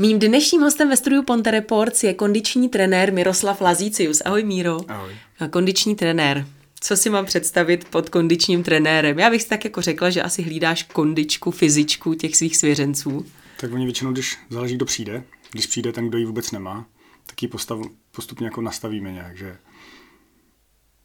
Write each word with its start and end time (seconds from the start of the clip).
Mým 0.00 0.18
dnešním 0.18 0.60
hostem 0.60 0.88
ve 0.88 0.96
studiu 0.96 1.22
Ponte 1.22 1.50
Reports 1.50 2.04
je 2.04 2.14
kondiční 2.14 2.68
trenér 2.68 3.12
Miroslav 3.12 3.60
Lazícius. 3.60 4.20
Ahoj 4.24 4.44
Míro. 4.44 4.78
Ahoj. 4.88 5.12
Kondiční 5.50 5.96
trenér. 5.96 6.46
Co 6.80 6.96
si 6.96 7.10
mám 7.10 7.24
představit 7.26 7.84
pod 7.84 8.08
kondičním 8.08 8.62
trenérem? 8.62 9.18
Já 9.18 9.30
bych 9.30 9.42
si 9.42 9.48
tak 9.48 9.64
jako 9.64 9.82
řekla, 9.82 10.10
že 10.10 10.22
asi 10.22 10.42
hlídáš 10.42 10.82
kondičku, 10.82 11.50
fyzičku 11.50 12.14
těch 12.14 12.36
svých 12.36 12.56
svěřenců. 12.56 13.26
Tak 13.56 13.72
oni 13.72 13.84
většinou, 13.84 14.12
když 14.12 14.38
záleží, 14.50 14.74
kdo 14.76 14.84
přijde, 14.84 15.22
když 15.52 15.66
přijde 15.66 15.92
ten, 15.92 16.08
kdo 16.08 16.18
ji 16.18 16.24
vůbec 16.24 16.50
nemá, 16.50 16.86
tak 17.26 17.42
ji 17.42 17.48
postav, 17.48 17.78
postupně 18.10 18.46
jako 18.46 18.60
nastavíme 18.60 19.12
nějak, 19.12 19.36
že 19.36 19.56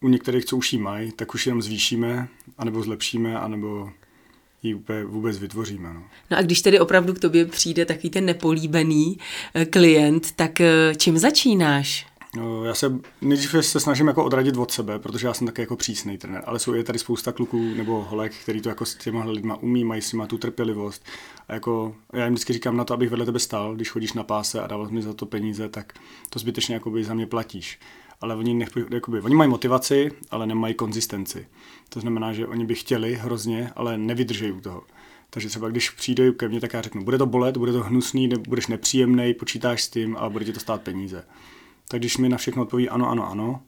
u 0.01 0.07
některých, 0.07 0.45
co 0.45 0.57
už 0.57 0.73
ji 0.73 0.79
mají, 0.79 1.11
tak 1.11 1.33
už 1.33 1.45
jenom 1.45 1.61
zvýšíme, 1.61 2.27
anebo 2.57 2.81
zlepšíme, 2.81 3.39
anebo 3.39 3.89
ji 4.67 4.73
úplně 4.73 5.03
vůbec 5.03 5.37
vytvoříme. 5.37 5.93
No. 5.93 6.03
no 6.31 6.37
a 6.37 6.41
když 6.41 6.61
tedy 6.61 6.79
opravdu 6.79 7.13
k 7.13 7.19
tobě 7.19 7.45
přijde 7.45 7.85
takový 7.85 8.09
ten 8.09 8.25
nepolíbený 8.25 9.17
eh, 9.53 9.65
klient, 9.65 10.31
tak 10.35 10.61
eh, 10.61 10.93
čím 10.97 11.17
začínáš? 11.17 12.14
No, 12.35 12.65
já 12.65 12.73
se 12.73 12.99
nejdřív 13.21 13.55
se 13.61 13.79
snažím 13.79 14.07
jako 14.07 14.25
odradit 14.25 14.57
od 14.57 14.71
sebe, 14.71 14.99
protože 14.99 15.27
já 15.27 15.33
jsem 15.33 15.47
taky 15.47 15.61
jako 15.61 15.75
přísný 15.75 16.17
trenér, 16.17 16.43
ale 16.45 16.59
jsou 16.59 16.73
je 16.73 16.83
tady 16.83 16.99
spousta 16.99 17.31
kluků 17.31 17.73
nebo 17.77 18.03
holek, 18.09 18.35
který 18.35 18.61
to 18.61 18.69
jako 18.69 18.85
s 18.85 18.95
těma 18.95 19.25
lidma 19.25 19.55
umí, 19.55 19.83
mají 19.83 20.01
si 20.01 20.17
má 20.17 20.27
tu 20.27 20.37
trpělivost. 20.37 21.05
A 21.47 21.53
jako 21.53 21.95
já 22.13 22.25
jim 22.25 22.33
vždycky 22.33 22.53
říkám 22.53 22.77
na 22.77 22.83
to, 22.83 22.93
abych 22.93 23.09
vedle 23.09 23.25
tebe 23.25 23.39
stál, 23.39 23.75
když 23.75 23.89
chodíš 23.89 24.13
na 24.13 24.23
páse 24.23 24.61
a 24.61 24.67
dával 24.67 24.89
mi 24.89 25.01
za 25.01 25.13
to 25.13 25.25
peníze, 25.25 25.69
tak 25.69 25.93
to 26.29 26.39
zbytečně 26.39 26.73
jakoby 26.73 27.03
za 27.03 27.13
mě 27.13 27.27
platíš. 27.27 27.79
Ale 28.21 28.35
oni, 28.35 28.53
nech, 28.53 28.69
jakoby, 28.91 29.21
oni 29.21 29.35
mají 29.35 29.49
motivaci, 29.49 30.11
ale 30.31 30.47
nemají 30.47 30.73
konzistenci. 30.73 31.47
To 31.89 31.99
znamená, 31.99 32.33
že 32.33 32.47
oni 32.47 32.65
by 32.65 32.75
chtěli 32.75 33.15
hrozně, 33.15 33.71
ale 33.75 33.97
nevydržejí 33.97 34.51
u 34.51 34.61
toho. 34.61 34.83
Takže 35.29 35.49
třeba 35.49 35.69
když 35.69 35.89
přijde 35.89 36.31
ke 36.31 36.47
mně, 36.47 36.59
tak 36.61 36.73
já 36.73 36.81
řeknu, 36.81 37.03
bude 37.03 37.17
to 37.17 37.25
bolet, 37.25 37.57
bude 37.57 37.71
to 37.71 37.83
hnusný, 37.83 38.29
budeš 38.47 38.67
nepříjemný, 38.67 39.33
počítáš 39.33 39.83
s 39.83 39.89
tím 39.89 40.17
a 40.17 40.29
bude 40.29 40.45
ti 40.45 40.53
to 40.53 40.59
stát 40.59 40.81
peníze 40.81 41.23
tak 41.87 41.99
když 41.99 42.17
mi 42.17 42.29
na 42.29 42.37
všechno 42.37 42.61
odpoví 42.61 42.89
ano, 42.89 43.09
ano, 43.09 43.29
ano, 43.31 43.61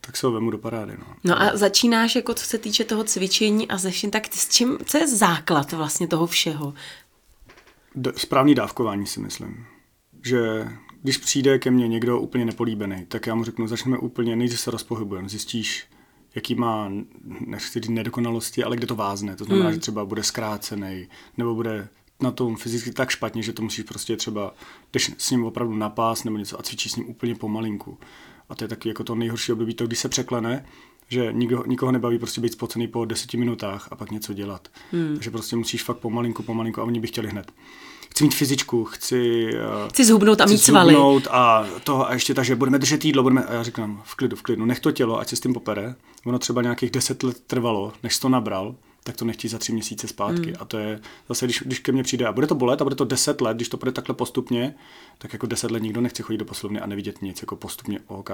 tak 0.00 0.16
se 0.16 0.26
ho 0.26 0.32
vemu 0.32 0.50
do 0.50 0.58
parády. 0.58 0.92
No. 0.98 1.06
no 1.24 1.42
a 1.42 1.56
začínáš, 1.56 2.16
jako 2.16 2.34
co 2.34 2.44
se 2.44 2.58
týče 2.58 2.84
toho 2.84 3.04
cvičení 3.04 3.68
a 3.68 3.78
ze 3.78 3.90
vším, 3.90 4.10
tak 4.10 4.34
s 4.34 4.48
čím, 4.48 4.78
co 4.84 4.98
je 4.98 5.08
základ 5.08 5.72
vlastně 5.72 6.08
toho 6.08 6.26
všeho? 6.26 6.74
D- 7.94 8.12
správný 8.16 8.54
dávkování 8.54 9.06
si 9.06 9.20
myslím. 9.20 9.66
Že 10.24 10.68
když 11.02 11.16
přijde 11.16 11.58
ke 11.58 11.70
mně 11.70 11.88
někdo 11.88 12.20
úplně 12.20 12.44
nepolíbený, 12.44 13.06
tak 13.08 13.26
já 13.26 13.34
mu 13.34 13.44
řeknu, 13.44 13.66
začneme 13.66 13.98
úplně, 13.98 14.36
nejdřív 14.36 14.60
se 14.60 14.70
rozpohybujeme, 14.70 15.28
zjistíš, 15.28 15.86
jaký 16.34 16.54
má, 16.54 16.90
nechci 17.46 17.80
říct 17.80 17.88
nedokonalosti, 17.88 18.64
ale 18.64 18.76
kde 18.76 18.86
to 18.86 18.96
vázne. 18.96 19.36
To 19.36 19.44
znamená, 19.44 19.66
hmm. 19.66 19.74
že 19.74 19.80
třeba 19.80 20.04
bude 20.04 20.22
zkrácený, 20.22 21.08
nebo 21.36 21.54
bude 21.54 21.88
na 22.22 22.30
tom 22.30 22.56
fyzicky 22.56 22.92
tak 22.92 23.10
špatně, 23.10 23.42
že 23.42 23.52
to 23.52 23.62
musíš 23.62 23.84
prostě 23.84 24.16
třeba, 24.16 24.54
jdeš 24.92 25.10
s 25.18 25.30
ním 25.30 25.44
opravdu 25.44 25.74
na 25.74 25.88
pás 25.88 26.24
nebo 26.24 26.36
něco 26.36 26.60
a 26.60 26.62
cvičíš 26.62 26.92
s 26.92 26.96
ním 26.96 27.08
úplně 27.08 27.34
pomalinku. 27.34 27.98
A 28.48 28.54
to 28.54 28.64
je 28.64 28.68
taky 28.68 28.88
jako 28.88 29.04
to 29.04 29.14
nejhorší 29.14 29.52
období, 29.52 29.74
to 29.74 29.86
když 29.86 29.98
se 29.98 30.08
překlene, 30.08 30.64
že 31.08 31.28
nikdo, 31.32 31.64
nikoho 31.66 31.92
nebaví 31.92 32.18
prostě 32.18 32.40
být 32.40 32.52
spocený 32.52 32.88
po 32.88 33.04
deseti 33.04 33.36
minutách 33.36 33.88
a 33.90 33.96
pak 33.96 34.10
něco 34.10 34.32
dělat. 34.32 34.68
Hmm. 34.92 35.14
Takže 35.14 35.30
prostě 35.30 35.56
musíš 35.56 35.82
fakt 35.82 35.98
pomalinku, 35.98 36.42
pomalinku 36.42 36.80
a 36.80 36.84
oni 36.84 37.00
by 37.00 37.06
chtěli 37.06 37.28
hned. 37.28 37.52
Chci 38.10 38.24
mít 38.24 38.34
fyzičku, 38.34 38.84
chci... 38.84 39.50
Eh, 39.54 39.88
chci 39.88 40.04
zhubnout 40.04 40.40
a 40.40 40.46
mít 40.46 40.58
svaly. 40.58 40.96
a 41.30 41.66
toho 41.84 42.08
a 42.08 42.12
ještě 42.12 42.34
tak, 42.34 42.44
že 42.44 42.56
budeme 42.56 42.78
držet 42.78 43.04
jídlo, 43.04 43.22
budeme... 43.22 43.44
A 43.44 43.54
já 43.54 43.62
říkám, 43.62 44.02
v 44.04 44.14
klidu, 44.14 44.36
v 44.36 44.42
klidu, 44.42 44.66
nech 44.66 44.80
to 44.80 44.92
tělo, 44.92 45.20
ať 45.20 45.28
se 45.28 45.36
s 45.36 45.40
tím 45.40 45.54
popere. 45.54 45.94
Ono 46.26 46.38
třeba 46.38 46.62
nějakých 46.62 46.90
deset 46.90 47.22
let 47.22 47.40
trvalo, 47.46 47.92
než 48.02 48.18
to 48.18 48.28
nabral 48.28 48.74
tak 49.04 49.16
to 49.16 49.24
nechtí 49.24 49.48
za 49.48 49.58
tři 49.58 49.72
měsíce 49.72 50.08
zpátky. 50.08 50.46
Mm. 50.46 50.56
A 50.58 50.64
to 50.64 50.78
je 50.78 51.00
zase, 51.28 51.46
když, 51.46 51.62
když 51.66 51.78
ke 51.78 51.92
mně 51.92 52.02
přijde 52.02 52.26
a 52.26 52.32
bude 52.32 52.46
to 52.46 52.54
bolet 52.54 52.80
a 52.80 52.84
bude 52.84 52.96
to 52.96 53.04
deset 53.04 53.40
let, 53.40 53.54
když 53.56 53.68
to 53.68 53.76
bude 53.76 53.92
takhle 53.92 54.14
postupně, 54.14 54.74
tak 55.18 55.32
jako 55.32 55.46
deset 55.46 55.70
let 55.70 55.82
nikdo 55.82 56.00
nechce 56.00 56.22
chodit 56.22 56.38
do 56.38 56.44
poslovny 56.44 56.80
a 56.80 56.86
nevidět 56.86 57.22
nic, 57.22 57.42
jako 57.42 57.56
postupně 57.56 57.98
OK. 58.06 58.30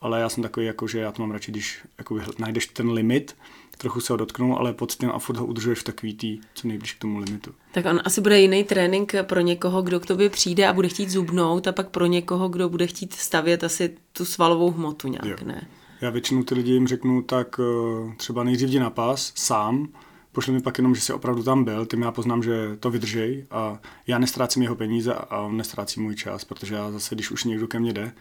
Ale 0.00 0.20
já 0.20 0.28
jsem 0.28 0.42
takový, 0.42 0.66
jako, 0.66 0.88
že 0.88 0.98
já 0.98 1.12
to 1.12 1.22
mám 1.22 1.30
radši, 1.30 1.52
když 1.52 1.80
jako 1.98 2.20
najdeš 2.38 2.66
ten 2.66 2.90
limit, 2.90 3.36
trochu 3.78 4.00
se 4.00 4.12
ho 4.12 4.16
dotknu, 4.16 4.58
ale 4.58 4.72
pod 4.72 4.92
tím 4.92 5.10
a 5.10 5.18
furt 5.18 5.36
ho 5.36 5.46
udržuješ 5.46 5.78
v 5.78 5.84
takový 5.84 6.14
tý, 6.14 6.40
co 6.54 6.68
nejblíž 6.68 6.92
k 6.92 6.98
tomu 6.98 7.18
limitu. 7.18 7.54
Tak 7.72 7.84
on 7.86 8.00
asi 8.04 8.20
bude 8.20 8.40
jiný 8.40 8.64
trénink 8.64 9.14
pro 9.22 9.40
někoho, 9.40 9.82
kdo 9.82 10.00
k 10.00 10.06
tobě 10.06 10.30
přijde 10.30 10.68
a 10.68 10.72
bude 10.72 10.88
chtít 10.88 11.10
zubnout 11.10 11.68
a 11.68 11.72
pak 11.72 11.88
pro 11.88 12.06
někoho, 12.06 12.48
kdo 12.48 12.68
bude 12.68 12.86
chtít 12.86 13.12
stavět 13.12 13.64
asi 13.64 13.96
tu 14.12 14.24
svalovou 14.24 14.70
hmotu 14.70 15.08
nějak, 15.08 15.40
jo. 15.40 15.46
ne? 15.46 15.68
Já 16.02 16.10
většinou 16.10 16.42
ty 16.42 16.54
lidi 16.54 16.72
jim 16.72 16.86
řeknu, 16.86 17.22
tak 17.22 17.60
eh, 17.60 18.14
třeba 18.16 18.44
nejdřív 18.44 18.68
jdi 18.68 18.80
na 18.80 18.90
pás 18.90 19.32
sám, 19.34 19.88
pošli 20.32 20.52
mi 20.52 20.60
pak 20.60 20.78
jenom, 20.78 20.94
že 20.94 21.00
si 21.00 21.12
opravdu 21.12 21.42
tam 21.42 21.64
byl, 21.64 21.86
tím 21.86 22.02
já 22.02 22.12
poznám, 22.12 22.42
že 22.42 22.76
to 22.80 22.90
vydržej 22.90 23.46
a 23.50 23.78
já 24.06 24.18
nestrácím 24.18 24.62
jeho 24.62 24.76
peníze 24.76 25.14
a 25.14 25.40
on 25.40 25.56
nestrácí 25.56 26.00
můj 26.00 26.14
čas, 26.14 26.44
protože 26.44 26.74
já 26.74 26.90
zase, 26.90 27.14
když 27.14 27.30
už 27.30 27.44
někdo 27.44 27.68
ke 27.68 27.80
mně 27.80 27.92
jde, 27.92 28.12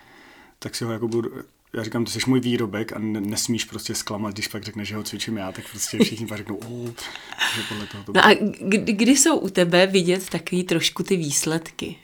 tak 0.59 0.75
si 0.75 0.85
ho 0.85 0.91
jako 0.91 1.07
budu, 1.07 1.31
já 1.73 1.83
říkám, 1.83 2.05
ty 2.05 2.11
jsi 2.11 2.19
můj 2.27 2.39
výrobek 2.39 2.93
a 2.93 2.99
nesmíš 2.99 3.65
prostě 3.65 3.95
zklamat, 3.95 4.33
když 4.33 4.47
pak 4.47 4.63
řekneš, 4.63 4.87
že 4.87 4.95
ho 4.95 5.03
cvičím 5.03 5.37
já, 5.37 5.51
tak 5.51 5.69
prostě 5.71 6.03
všichni 6.03 6.27
pak 6.27 6.37
řeknou, 6.37 6.59
že 7.55 7.61
podle 7.69 7.87
toho 7.87 8.03
to 8.03 8.13
No 8.15 8.25
a 8.25 8.33
kdy, 8.61 8.93
kdy 8.93 9.11
jsou 9.17 9.37
u 9.37 9.49
tebe 9.49 9.87
vidět 9.87 10.29
takový 10.29 10.63
trošku 10.63 11.03
ty 11.03 11.17
výsledky? 11.17 11.95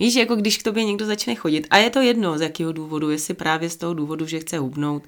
Víš, 0.00 0.14
jako 0.14 0.36
když 0.36 0.58
k 0.58 0.62
tobě 0.62 0.84
někdo 0.84 1.06
začne 1.06 1.34
chodit. 1.34 1.66
A 1.70 1.76
je 1.76 1.90
to 1.90 2.00
jedno, 2.00 2.38
z 2.38 2.40
jakého 2.40 2.72
důvodu, 2.72 3.10
jestli 3.10 3.34
právě 3.34 3.70
z 3.70 3.76
toho 3.76 3.94
důvodu, 3.94 4.26
že 4.26 4.40
chce 4.40 4.58
hubnout. 4.58 5.02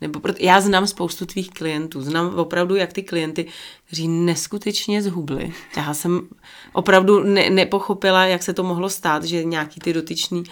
Nebo 0.00 0.20
proto, 0.20 0.38
já 0.42 0.60
znám 0.60 0.86
spoustu 0.86 1.26
tvých 1.26 1.50
klientů. 1.50 2.02
Znám 2.02 2.34
opravdu, 2.34 2.76
jak 2.76 2.92
ty 2.92 3.02
klienty, 3.02 3.46
kteří 3.88 4.08
neskutečně 4.08 5.02
zhubli. 5.02 5.52
Já 5.76 5.94
jsem 5.94 6.20
opravdu 6.72 7.22
ne, 7.22 7.50
nepochopila, 7.50 8.24
jak 8.24 8.42
se 8.42 8.52
to 8.52 8.62
mohlo 8.62 8.88
stát, 8.88 9.24
že 9.24 9.44
nějaký 9.44 9.80
ty 9.80 9.92
dotyčný, 9.92 10.44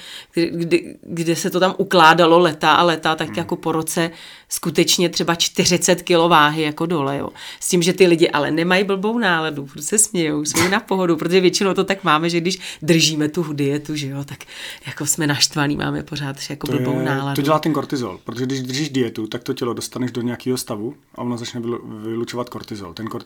kdy, 0.51 0.97
kde 1.03 1.37
se 1.37 1.51
to 1.51 1.61
tam 1.61 1.75
ukládalo 1.79 2.39
leta 2.39 2.73
a 2.73 2.83
leta, 2.83 3.15
tak 3.15 3.29
hmm. 3.29 3.37
jako 3.37 3.57
po 3.57 3.73
roce 3.73 4.11
skutečně 4.49 5.09
třeba 5.09 5.35
40 5.35 6.03
kg 6.03 6.11
váhy 6.29 6.63
jako 6.63 6.87
dole, 6.87 7.19
jo. 7.19 7.29
S 7.61 7.69
tím, 7.69 7.83
že 7.83 7.93
ty 7.93 8.07
lidi 8.07 8.31
ale 8.31 8.51
nemají 8.51 8.85
blbou 8.85 9.19
náladu, 9.19 9.67
furt 9.67 9.83
se 9.83 9.99
smějou, 9.99 10.45
jsou 10.45 10.69
na 10.69 10.81
pohodu, 10.81 11.17
protože 11.17 11.41
většinou 11.41 11.75
to 11.75 11.85
tak 11.85 12.05
máme, 12.05 12.31
že 12.31 12.41
když 12.41 12.59
držíme 12.83 13.29
tu 13.29 13.53
dietu, 13.53 13.97
že 13.97 14.09
jo, 14.09 14.25
tak 14.25 14.39
jako 14.87 15.07
jsme 15.07 15.27
naštvaný, 15.27 15.77
máme 15.77 16.03
pořád 16.03 16.37
jako 16.51 16.67
to 16.67 16.73
blbou 16.73 16.99
je, 16.99 17.05
náladu. 17.05 17.37
To 17.37 17.43
dělá 17.43 17.59
ten 17.59 17.73
kortizol, 17.73 18.21
protože 18.25 18.47
když 18.47 18.63
držíš 18.63 18.91
dietu, 18.91 19.27
tak 19.27 19.43
to 19.43 19.55
tělo 19.55 19.75
dostaneš 19.75 20.11
do 20.11 20.23
nějakého 20.23 20.59
stavu 20.59 20.95
a 21.15 21.23
ono 21.23 21.39
začne 21.39 21.63
vylučovat 22.03 22.49
kortizol. 22.49 22.95
Ten 22.95 23.07
kortizol 23.07 23.26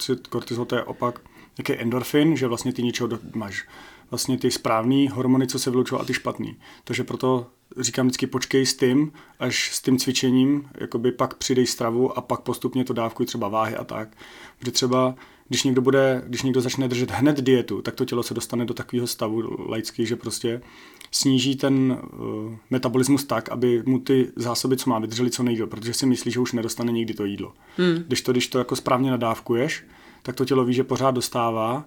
to 0.66 0.76
je 0.76 0.84
opak, 0.84 1.20
jaký 1.58 1.72
endorfin, 1.72 2.36
že 2.36 2.46
vlastně 2.46 2.72
ty 2.72 2.82
něčeho 2.82 3.08
máš 3.34 3.66
vlastně 4.10 4.38
ty 4.38 4.50
správný 4.50 5.08
hormony, 5.08 5.46
co 5.46 5.58
se 5.58 5.70
vylučují 5.70 6.00
a 6.00 6.04
ty 6.04 6.14
špatný. 6.14 6.56
Takže 6.84 7.04
proto 7.04 7.46
říkám 7.78 8.06
vždycky 8.06 8.26
počkej 8.26 8.66
s 8.66 8.76
tím, 8.76 9.12
až 9.38 9.74
s 9.74 9.82
tím 9.82 9.98
cvičením, 9.98 10.68
jakoby 10.74 11.12
pak 11.12 11.34
přidej 11.34 11.66
stravu 11.66 12.18
a 12.18 12.20
pak 12.20 12.40
postupně 12.40 12.84
to 12.84 12.92
dávkuj 12.92 13.26
třeba 13.26 13.48
váhy 13.48 13.76
a 13.76 13.84
tak. 13.84 14.16
Protože 14.58 14.70
třeba 14.70 15.14
když 15.50 15.64
někdo 15.64 15.82
bude, 15.82 16.22
když 16.26 16.42
někdo 16.42 16.60
začne 16.60 16.88
držet 16.88 17.10
hned 17.10 17.40
dietu, 17.40 17.82
tak 17.82 17.94
to 17.94 18.04
tělo 18.04 18.22
se 18.22 18.34
dostane 18.34 18.64
do 18.64 18.74
takového 18.74 19.06
stavu 19.06 19.42
laický, 19.70 20.06
že 20.06 20.16
prostě 20.16 20.62
sníží 21.10 21.56
ten 21.56 21.98
uh, 22.12 22.54
metabolismus 22.70 23.24
tak, 23.24 23.48
aby 23.48 23.82
mu 23.86 23.98
ty 23.98 24.32
zásoby, 24.36 24.76
co 24.76 24.90
má, 24.90 24.98
vydržely 24.98 25.30
co 25.30 25.42
nejdíl, 25.42 25.66
protože 25.66 25.94
si 25.94 26.06
myslí, 26.06 26.30
že 26.30 26.40
už 26.40 26.52
nedostane 26.52 26.92
nikdy 26.92 27.14
to 27.14 27.24
jídlo. 27.24 27.52
Hmm. 27.76 28.04
Když 28.06 28.22
to, 28.22 28.32
když 28.32 28.48
to 28.48 28.58
jako 28.58 28.76
správně 28.76 29.10
nadávkuješ, 29.10 29.84
tak 30.22 30.36
to 30.36 30.44
tělo 30.44 30.64
ví, 30.64 30.74
že 30.74 30.84
pořád 30.84 31.10
dostává 31.10 31.84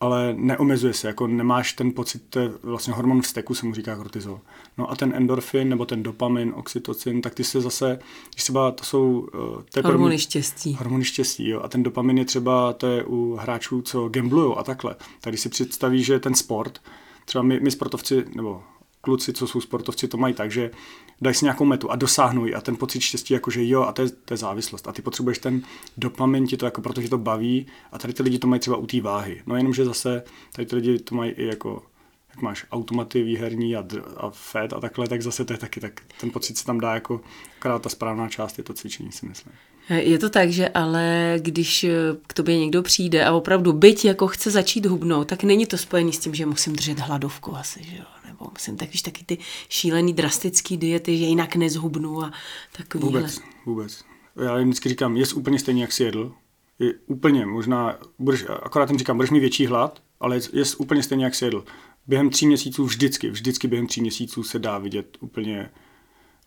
ale 0.00 0.34
neomezuje 0.36 0.94
se, 0.94 1.06
jako 1.06 1.26
nemáš 1.26 1.72
ten 1.72 1.92
pocit, 1.92 2.22
to 2.30 2.38
je 2.38 2.50
vlastně 2.62 2.92
hormon 2.92 3.22
vzteku, 3.22 3.54
se 3.54 3.66
mu 3.66 3.74
říká 3.74 3.96
kortizol. 3.96 4.40
No 4.78 4.90
a 4.90 4.96
ten 4.96 5.12
endorfin 5.16 5.68
nebo 5.68 5.86
ten 5.86 6.02
dopamin, 6.02 6.52
oxytocin, 6.56 7.22
tak 7.22 7.34
ty 7.34 7.44
se 7.44 7.60
zase, 7.60 7.98
když 8.32 8.42
třeba 8.42 8.70
to 8.70 8.84
jsou... 8.84 9.18
Uh, 9.18 9.62
to 9.72 9.78
je 9.78 9.82
hormony 9.82 10.10
první, 10.10 10.18
štěstí. 10.18 10.74
Hormony 10.74 11.04
štěstí, 11.04 11.48
jo. 11.48 11.60
A 11.62 11.68
ten 11.68 11.82
dopamin 11.82 12.18
je 12.18 12.24
třeba, 12.24 12.72
to 12.72 12.86
je 12.86 13.04
u 13.04 13.36
hráčů, 13.40 13.82
co 13.82 14.08
gamblujou 14.08 14.58
a 14.58 14.62
takhle. 14.62 14.96
Tady 15.20 15.36
si 15.36 15.48
představí, 15.48 16.02
že 16.02 16.20
ten 16.20 16.34
sport, 16.34 16.82
třeba 17.24 17.42
my, 17.42 17.60
my 17.60 17.70
sportovci, 17.70 18.24
nebo 18.34 18.62
kluci, 19.00 19.32
co 19.32 19.46
jsou 19.46 19.60
sportovci, 19.60 20.08
to 20.08 20.16
mají 20.16 20.34
tak, 20.34 20.50
že 20.50 20.70
dají 21.20 21.34
si 21.34 21.44
nějakou 21.44 21.64
metu 21.64 21.90
a 21.90 21.96
dosáhnou 21.96 22.46
ji 22.46 22.54
a 22.54 22.60
ten 22.60 22.76
pocit 22.76 23.00
štěstí, 23.00 23.34
jako 23.34 23.50
že 23.50 23.68
jo, 23.68 23.82
a 23.82 23.92
to 23.92 24.02
je, 24.02 24.08
to 24.24 24.34
je 24.34 24.38
závislost. 24.38 24.88
A 24.88 24.92
ty 24.92 25.02
potřebuješ 25.02 25.38
ten 25.38 25.62
dopamin, 25.96 26.46
ti 26.46 26.56
to 26.56 26.64
jako, 26.64 26.80
protože 26.80 27.10
to 27.10 27.18
baví 27.18 27.66
a 27.92 27.98
tady 27.98 28.12
ty 28.12 28.22
lidi 28.22 28.38
to 28.38 28.46
mají 28.46 28.60
třeba 28.60 28.76
u 28.76 28.86
té 28.86 29.00
váhy. 29.00 29.42
No 29.46 29.56
jenom, 29.56 29.74
že 29.74 29.84
zase 29.84 30.22
tady 30.52 30.66
ty 30.66 30.76
lidi 30.76 30.98
to 30.98 31.14
mají 31.14 31.30
i 31.30 31.46
jako 31.46 31.82
jak 32.30 32.42
máš 32.42 32.66
automaty 32.72 33.22
výherní 33.22 33.76
a, 33.76 33.84
a 34.16 34.30
fed 34.30 34.72
a 34.72 34.80
takhle, 34.80 35.08
tak 35.08 35.22
zase 35.22 35.44
to 35.44 35.52
je 35.52 35.58
taky, 35.58 35.80
tak 35.80 36.00
ten 36.20 36.30
pocit 36.30 36.58
se 36.58 36.64
tam 36.64 36.80
dá 36.80 36.94
jako, 36.94 37.20
akorát 37.58 37.82
ta 37.82 37.88
správná 37.88 38.28
část 38.28 38.58
je 38.58 38.64
to 38.64 38.72
cvičení, 38.72 39.12
si 39.12 39.26
myslím. 39.26 39.52
Je 39.90 40.18
to 40.18 40.30
tak, 40.30 40.50
že 40.50 40.68
ale 40.68 41.34
když 41.38 41.86
k 42.26 42.34
tobě 42.34 42.58
někdo 42.58 42.82
přijde 42.82 43.24
a 43.24 43.32
opravdu 43.32 43.72
byť 43.72 44.04
jako 44.04 44.26
chce 44.26 44.50
začít 44.50 44.86
hubnout, 44.86 45.28
tak 45.28 45.44
není 45.44 45.66
to 45.66 45.78
spojený 45.78 46.12
s 46.12 46.18
tím, 46.18 46.34
že 46.34 46.46
musím 46.46 46.76
držet 46.76 46.98
hladovku 46.98 47.56
asi, 47.56 47.84
že 47.84 47.96
jo? 47.96 48.04
Nebo 48.40 48.50
musím 48.50 48.76
tak, 48.76 48.92
víš, 48.92 49.02
taky 49.02 49.24
ty 49.24 49.38
šílený 49.68 50.12
drastický 50.12 50.76
diety, 50.76 51.18
že 51.18 51.24
jinak 51.24 51.56
nezhubnu 51.56 52.22
a 52.22 52.32
takový. 52.76 53.04
Vůbec, 53.04 53.40
vůbec. 53.66 54.04
Já 54.44 54.58
jim 54.58 54.68
vždycky 54.68 54.88
říkám, 54.88 55.16
jest 55.16 55.32
úplně 55.32 55.58
stejně, 55.58 55.82
jak 55.82 55.92
si 55.92 56.02
jedl. 56.02 56.32
Je 56.78 56.94
úplně, 57.06 57.46
možná, 57.46 57.98
budeš, 58.18 58.44
akorát 58.62 58.90
jim 58.90 58.98
říkám, 58.98 59.16
budeš 59.16 59.30
mít 59.30 59.40
větší 59.40 59.66
hlad, 59.66 60.02
ale 60.20 60.40
jest 60.52 60.74
úplně 60.78 61.02
stejně, 61.02 61.24
jak 61.24 61.34
si 61.34 61.44
jedl. 61.44 61.64
během 62.06 62.30
tří 62.30 62.46
měsíců 62.46 62.84
vždycky, 62.84 63.30
vždycky 63.30 63.68
během 63.68 63.86
tří 63.86 64.00
měsíců 64.00 64.42
se 64.42 64.58
dá 64.58 64.78
vidět 64.78 65.16
úplně 65.20 65.70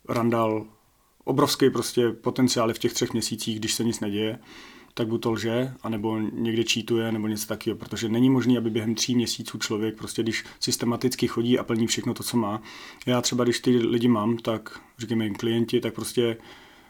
randal, 0.09 0.65
obrovský 1.23 1.69
prostě 1.69 2.09
potenciál 2.11 2.73
v 2.73 2.79
těch 2.79 2.93
třech 2.93 3.13
měsících, 3.13 3.59
když 3.59 3.73
se 3.73 3.83
nic 3.83 3.99
neděje, 3.99 4.39
tak 4.93 5.07
buď 5.07 5.21
to 5.21 5.31
lže, 5.31 5.73
anebo 5.83 6.19
někde 6.19 6.63
čítuje, 6.63 7.11
nebo 7.11 7.27
něco 7.27 7.47
takového, 7.47 7.77
protože 7.77 8.09
není 8.09 8.29
možné, 8.29 8.57
aby 8.57 8.69
během 8.69 8.95
tří 8.95 9.15
měsíců 9.15 9.57
člověk 9.57 9.97
prostě, 9.97 10.23
když 10.23 10.43
systematicky 10.59 11.27
chodí 11.27 11.59
a 11.59 11.63
plní 11.63 11.87
všechno 11.87 12.13
to, 12.13 12.23
co 12.23 12.37
má. 12.37 12.61
Já 13.05 13.21
třeba, 13.21 13.43
když 13.43 13.59
ty 13.59 13.77
lidi 13.77 14.07
mám, 14.07 14.37
tak 14.37 14.79
říkáme 14.99 15.23
jim 15.23 15.35
klienti, 15.35 15.81
tak 15.81 15.93
prostě, 15.93 16.37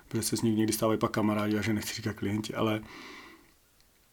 protože 0.08 0.24
se 0.24 0.38
s 0.38 0.42
ním 0.42 0.58
někdy 0.58 0.74
stávají 0.74 1.00
pak 1.00 1.12
kamarádi, 1.12 1.58
a 1.58 1.62
že 1.62 1.74
nechci 1.74 1.94
říkat 1.96 2.14
klienti, 2.14 2.54
ale 2.54 2.82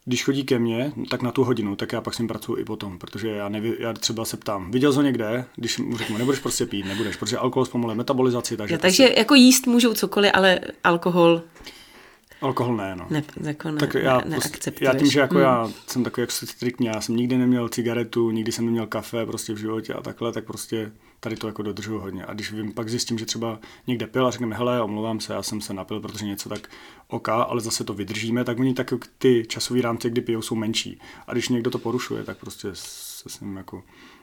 když 0.04 0.24
chodí 0.24 0.44
ke 0.44 0.58
mně, 0.58 0.92
tak 1.10 1.22
na 1.22 1.32
tu 1.32 1.44
hodinu, 1.44 1.76
tak 1.76 1.92
já 1.92 2.00
pak 2.00 2.14
s 2.14 2.18
ním 2.18 2.28
pracuji 2.28 2.56
i 2.56 2.64
potom, 2.64 2.98
protože 2.98 3.28
já, 3.28 3.48
neví, 3.48 3.72
já 3.78 3.92
třeba 3.92 4.24
se 4.24 4.36
ptám, 4.36 4.70
viděl 4.70 4.92
jsi 4.92 4.96
ho 4.96 5.02
někde, 5.02 5.44
když 5.56 5.78
mu 5.78 5.96
řeknu, 5.96 6.18
nebudeš 6.18 6.40
prostě 6.40 6.66
pít, 6.66 6.86
nebudeš, 6.86 7.16
protože 7.16 7.38
alkohol 7.38 7.64
zpomaluje 7.64 7.96
metabolizaci. 7.96 8.56
Takže, 8.56 8.74
ja, 8.74 8.78
takže 8.78 9.02
prostě... 9.04 9.20
jako 9.20 9.34
jíst 9.34 9.66
můžou 9.66 9.94
cokoliv, 9.94 10.30
ale 10.34 10.60
alkohol 10.84 11.42
Alkohol 12.40 12.76
ne, 12.76 12.96
no. 12.96 13.06
Ne, 13.10 13.22
jako 13.40 13.70
ne, 13.70 13.78
tak 13.78 13.94
já, 13.94 14.20
ne, 14.26 14.36
prostě, 14.36 14.72
já 14.80 14.94
tím, 14.94 15.10
že 15.10 15.20
jako 15.20 15.34
hmm. 15.34 15.44
já 15.44 15.70
jsem 15.86 16.04
takový 16.04 16.22
jako 16.22 16.32
striktní, 16.32 16.86
já 16.86 17.00
jsem 17.00 17.16
nikdy 17.16 17.38
neměl 17.38 17.68
cigaretu, 17.68 18.30
nikdy 18.30 18.52
jsem 18.52 18.64
neměl 18.64 18.86
kafe 18.86 19.26
prostě 19.26 19.52
v 19.52 19.56
životě 19.56 19.94
a 19.94 20.02
takhle, 20.02 20.32
tak 20.32 20.44
prostě 20.44 20.92
tady 21.20 21.36
to 21.36 21.46
jako 21.46 21.62
dodržuju 21.62 22.00
hodně. 22.00 22.24
A 22.24 22.34
když 22.34 22.52
vím, 22.52 22.72
pak 22.72 22.88
zjistím, 22.88 23.18
že 23.18 23.26
třeba 23.26 23.58
někde 23.86 24.06
pil 24.06 24.26
a 24.26 24.30
řekneme, 24.30 24.56
hele, 24.56 24.82
omlouvám 24.82 25.20
se, 25.20 25.32
já 25.32 25.42
jsem 25.42 25.60
se 25.60 25.74
napil, 25.74 26.00
protože 26.00 26.26
něco 26.26 26.48
tak 26.48 26.68
oka, 27.08 27.42
ale 27.42 27.60
zase 27.60 27.84
to 27.84 27.94
vydržíme, 27.94 28.44
tak 28.44 28.58
oni 28.58 28.74
tak 28.74 28.92
ty 29.18 29.44
časové 29.48 29.82
rámce, 29.82 30.10
kdy 30.10 30.20
pijou, 30.20 30.42
jsou 30.42 30.54
menší. 30.54 31.00
A 31.26 31.32
když 31.32 31.48
někdo 31.48 31.70
to 31.70 31.78
porušuje, 31.78 32.24
tak 32.24 32.38
prostě 32.38 32.68
se 32.72 33.28
s 33.28 33.40
ním 33.40 33.56
jako 33.56 33.82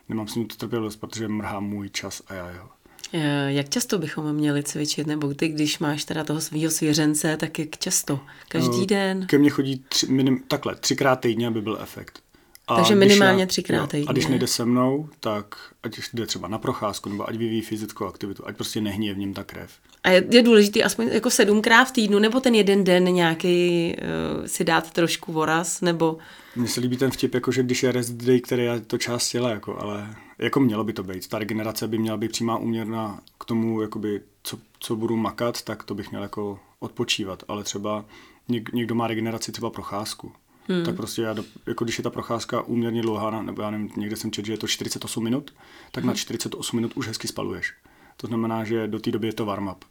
nemám 0.10 0.28
s 0.28 0.36
ním 0.36 0.48
to 0.48 0.56
trpělivost, 0.56 0.96
protože 0.96 1.28
mrhá 1.28 1.60
můj 1.60 1.90
čas 1.90 2.22
a 2.28 2.34
já 2.34 2.50
jeho. 2.50 2.70
Eh, 3.14 3.52
jak 3.54 3.70
často 3.70 3.98
bychom 3.98 4.34
měli 4.34 4.64
cvičit? 4.64 5.08
Nebo 5.08 5.34
ty, 5.34 5.48
když 5.48 5.80
máš 5.80 6.06
teda 6.06 6.24
toho 6.24 6.42
svého 6.42 6.72
svěřence, 6.72 7.38
tak 7.38 7.60
jak 7.60 7.78
často? 7.78 8.20
Každý 8.48 8.80
no, 8.80 8.86
den? 8.86 9.28
Ke 9.28 9.38
mně 9.38 9.50
chodí 9.50 9.84
tři, 9.90 10.08
minim, 10.08 10.44
takhle, 10.48 10.76
třikrát 10.76 11.16
týdně, 11.16 11.48
aby 11.48 11.62
byl 11.62 11.78
efekt. 11.82 12.25
A 12.68 12.76
Takže 12.76 12.96
minimálně 12.96 13.48
třikrát 13.48 13.90
týdně. 13.90 14.06
A 14.08 14.12
když 14.12 14.28
nejde 14.28 14.48
se 14.48 14.66
mnou, 14.66 15.10
tak 15.20 15.56
ať 15.84 16.00
jde 16.14 16.26
třeba 16.26 16.48
na 16.48 16.58
procházku, 16.58 17.10
nebo 17.10 17.30
ať 17.30 17.36
vyvíjí 17.36 17.62
fyzickou 17.62 18.06
aktivitu, 18.06 18.48
ať 18.48 18.56
prostě 18.56 18.82
nehníje 18.82 19.14
v 19.14 19.18
něm 19.18 19.34
ta 19.34 19.44
krev. 19.44 19.72
A 20.04 20.10
je, 20.10 20.24
je 20.32 20.42
důležité 20.42 20.84
aspoň 20.84 21.08
jako 21.08 21.30
sedmkrát 21.30 21.88
v 21.88 21.92
týdnu, 21.92 22.20
nebo 22.20 22.40
ten 22.40 22.56
jeden 22.56 22.84
den 22.84 23.04
nějaký 23.04 23.96
uh, 24.40 24.46
si 24.46 24.64
dát 24.64 24.92
trošku 24.92 25.32
voraz, 25.34 25.82
nebo... 25.82 26.18
Mně 26.56 26.68
se 26.68 26.80
líbí 26.80 26.98
ten 26.98 27.12
vtip, 27.12 27.34
jako 27.34 27.52
že 27.52 27.64
když 27.64 27.84
je 27.84 27.92
rest 27.92 28.12
day, 28.12 28.42
který 28.42 28.64
je 28.64 28.80
to 28.80 28.98
část 28.98 29.30
těla, 29.30 29.50
jako, 29.50 29.78
ale 29.80 30.16
jako 30.38 30.60
mělo 30.60 30.84
by 30.84 30.94
to 30.94 31.04
být. 31.04 31.28
Ta 31.28 31.40
regenerace 31.40 31.88
by 31.88 31.98
měla 31.98 32.18
být 32.18 32.32
přímá 32.32 32.58
úměrná 32.58 33.20
k 33.40 33.46
tomu, 33.46 33.82
jakoby, 33.82 34.22
co, 34.44 34.58
co 34.80 34.96
budu 34.96 35.18
makat, 35.18 35.62
tak 35.62 35.84
to 35.84 35.96
bych 35.96 36.12
měl 36.12 36.22
jako 36.22 36.60
odpočívat. 36.80 37.44
Ale 37.48 37.64
třeba 37.64 38.06
něk, 38.50 38.74
někdo 38.74 38.96
má 38.96 39.08
regeneraci 39.08 39.52
třeba 39.52 39.70
procházku. 39.70 40.32
Hmm. 40.68 40.86
Tak 40.86 40.96
prostě 40.96 41.22
já, 41.22 41.34
do, 41.34 41.44
jako 41.66 41.84
když 41.84 41.98
je 41.98 42.04
ta 42.04 42.10
procházka 42.10 42.62
úměrně 42.62 43.02
dlouhá, 43.02 43.42
nebo 43.42 43.62
já 43.62 43.70
nevím, 43.70 43.90
někde 43.98 44.16
jsem 44.16 44.32
četl, 44.32 44.46
že 44.46 44.54
je 44.54 44.58
to 44.58 44.68
48 44.68 45.24
minut, 45.24 45.54
tak 45.92 46.04
hmm. 46.04 46.08
na 46.08 46.14
48 46.14 46.76
minut 46.76 46.92
už 46.96 47.08
hezky 47.08 47.28
spaluješ. 47.28 47.74
To 48.18 48.28
znamená, 48.28 48.64
že 48.64 48.88
do 48.88 49.00
té 49.00 49.12
doby 49.12 49.28
je 49.28 49.34
to 49.34 49.46
warm-up, 49.46 49.86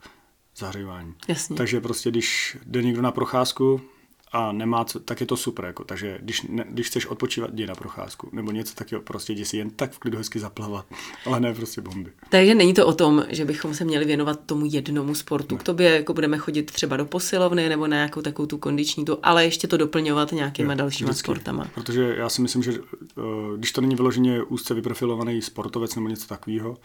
zahřívání. 0.56 1.14
Jasně. 1.28 1.56
Takže 1.56 1.80
prostě, 1.80 2.10
když 2.10 2.56
jde 2.66 2.82
někdo 2.82 3.02
na 3.02 3.12
procházku, 3.12 3.80
a 4.32 4.52
nemá, 4.52 4.84
co, 4.84 5.00
tak 5.00 5.20
je 5.20 5.26
to 5.26 5.36
super. 5.36 5.64
Jako. 5.64 5.84
Takže 5.84 6.18
když, 6.22 6.42
ne, 6.42 6.64
když 6.68 6.86
chceš 6.86 7.06
odpočívat, 7.06 7.50
jdi 7.52 7.66
na 7.66 7.74
procházku. 7.74 8.28
Nebo 8.32 8.50
něco 8.50 8.74
takového, 8.74 9.02
prostě 9.02 9.32
jdi 9.32 9.44
si 9.44 9.56
jen 9.56 9.70
tak 9.70 9.92
v 9.92 9.98
klidu 9.98 10.18
hezky 10.18 10.38
zaplavat. 10.40 10.86
Ale 11.26 11.40
ne 11.40 11.54
prostě 11.54 11.80
bomby. 11.80 12.12
Takže 12.28 12.54
není 12.54 12.74
to 12.74 12.86
o 12.86 12.92
tom, 12.92 13.24
že 13.28 13.44
bychom 13.44 13.74
se 13.74 13.84
měli 13.84 14.04
věnovat 14.04 14.40
tomu 14.46 14.66
jednomu 14.70 15.14
sportu. 15.14 15.54
Ne. 15.54 15.60
K 15.60 15.62
tobě 15.62 15.90
jako 15.90 16.14
budeme 16.14 16.38
chodit 16.38 16.62
třeba 16.62 16.96
do 16.96 17.04
posilovny 17.04 17.68
nebo 17.68 17.86
na 17.86 17.96
nějakou 17.96 18.22
takovou 18.22 18.46
tu 18.46 18.58
kondiční 18.58 19.04
tu, 19.04 19.18
ale 19.22 19.44
ještě 19.44 19.68
to 19.68 19.76
doplňovat 19.76 20.32
nějakýma 20.32 20.72
jo, 20.72 20.78
dalšíma 20.78 21.10
vždycky. 21.10 21.26
sportama. 21.26 21.68
Protože 21.74 22.14
já 22.18 22.28
si 22.28 22.42
myslím, 22.42 22.62
že 22.62 22.72
uh, 22.72 22.84
když 23.56 23.72
to 23.72 23.80
není 23.80 23.94
vyloženě 23.94 24.42
úzce 24.42 24.74
vyprofilovaný 24.74 25.42
sportovec 25.42 25.94
nebo 25.94 26.08
něco 26.08 26.26
takového, 26.26 26.76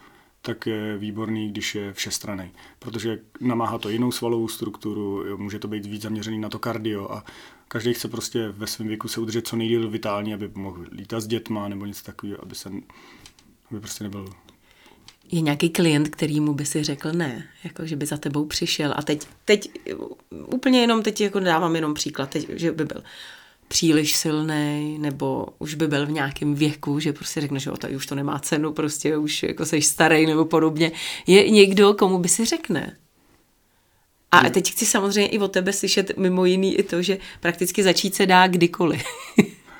tak 0.41 0.67
je 0.67 0.97
výborný, 0.97 1.49
když 1.49 1.75
je 1.75 1.93
všestraný, 1.93 2.51
protože 2.79 3.19
namáhá 3.39 3.77
to 3.77 3.89
jinou 3.89 4.11
svalovou 4.11 4.47
strukturu, 4.47 5.23
jo, 5.27 5.37
může 5.37 5.59
to 5.59 5.67
být 5.67 5.85
víc 5.85 6.01
zaměřený 6.01 6.39
na 6.39 6.49
to 6.49 6.59
kardio 6.59 7.11
a 7.11 7.23
každý 7.67 7.93
chce 7.93 8.07
prostě 8.07 8.49
ve 8.49 8.67
svém 8.67 8.87
věku 8.87 9.07
se 9.07 9.21
udržet 9.21 9.47
co 9.47 9.55
nejdíl 9.55 9.89
vitální, 9.89 10.33
aby 10.33 10.51
mohl 10.55 10.85
lítat 10.91 11.21
s 11.21 11.27
dětma 11.27 11.67
nebo 11.67 11.85
něco 11.85 12.03
takového, 12.03 12.43
aby 12.43 12.55
se 12.55 12.69
aby 13.71 13.79
prostě 13.79 14.03
nebyl 14.03 14.29
je 15.31 15.41
nějaký 15.41 15.69
klient, 15.69 16.09
kterýmu 16.09 16.53
by 16.53 16.65
si 16.65 16.83
řekl 16.83 17.11
ne, 17.11 17.47
jako 17.63 17.85
že 17.85 17.95
by 17.95 18.05
za 18.05 18.17
tebou 18.17 18.45
přišel. 18.45 18.93
A 18.95 19.01
teď, 19.01 19.27
teď 19.45 19.71
úplně 20.31 20.81
jenom 20.81 21.03
teď 21.03 21.21
jako 21.21 21.39
dávám 21.39 21.75
jenom 21.75 21.93
příklad, 21.93 22.29
teď, 22.29 22.49
že 22.49 22.71
by 22.71 22.85
byl 22.85 23.03
příliš 23.69 24.15
silný, 24.15 24.97
nebo 24.99 25.47
už 25.59 25.75
by 25.75 25.87
byl 25.87 26.05
v 26.05 26.11
nějakém 26.11 26.55
věku, 26.55 26.99
že 26.99 27.13
prostě 27.13 27.41
řekne, 27.41 27.59
že 27.59 27.71
tady 27.71 27.95
už 27.95 28.05
to 28.05 28.15
nemá 28.15 28.39
cenu, 28.39 28.73
prostě 28.73 29.17
už 29.17 29.43
jako 29.43 29.65
seš 29.65 29.85
starý 29.85 30.25
nebo 30.25 30.45
podobně. 30.45 30.91
Je 31.27 31.49
někdo, 31.49 31.93
komu 31.93 32.17
by 32.17 32.29
si 32.29 32.45
řekne? 32.45 32.97
A 34.31 34.49
teď 34.49 34.71
chci 34.71 34.85
samozřejmě 34.85 35.27
i 35.27 35.39
o 35.39 35.47
tebe 35.47 35.73
slyšet 35.73 36.17
mimo 36.17 36.45
jiný 36.45 36.75
i 36.75 36.83
to, 36.83 37.01
že 37.01 37.17
prakticky 37.39 37.83
začít 37.83 38.15
se 38.15 38.25
dá 38.25 38.47
kdykoliv. 38.47 39.03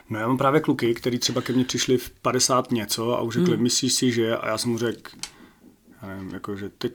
no 0.09 0.19
já 0.19 0.27
mám 0.27 0.37
právě 0.37 0.61
kluky, 0.61 0.93
který 0.93 1.19
třeba 1.19 1.41
ke 1.41 1.53
mně 1.53 1.65
přišli 1.65 1.97
v 1.97 2.09
50 2.09 2.71
něco 2.71 3.17
a 3.17 3.21
už 3.21 3.33
řekli, 3.33 3.53
hmm. 3.53 3.63
myslíš 3.63 3.93
si, 3.93 4.11
že 4.11 4.37
a 4.37 4.47
já 4.47 4.57
jsem 4.57 4.71
mu 4.71 4.77
řekl, 4.77 5.11
já 6.01 6.07
nevím, 6.07 6.29
jako, 6.33 6.55
že 6.55 6.69
teď 6.69 6.93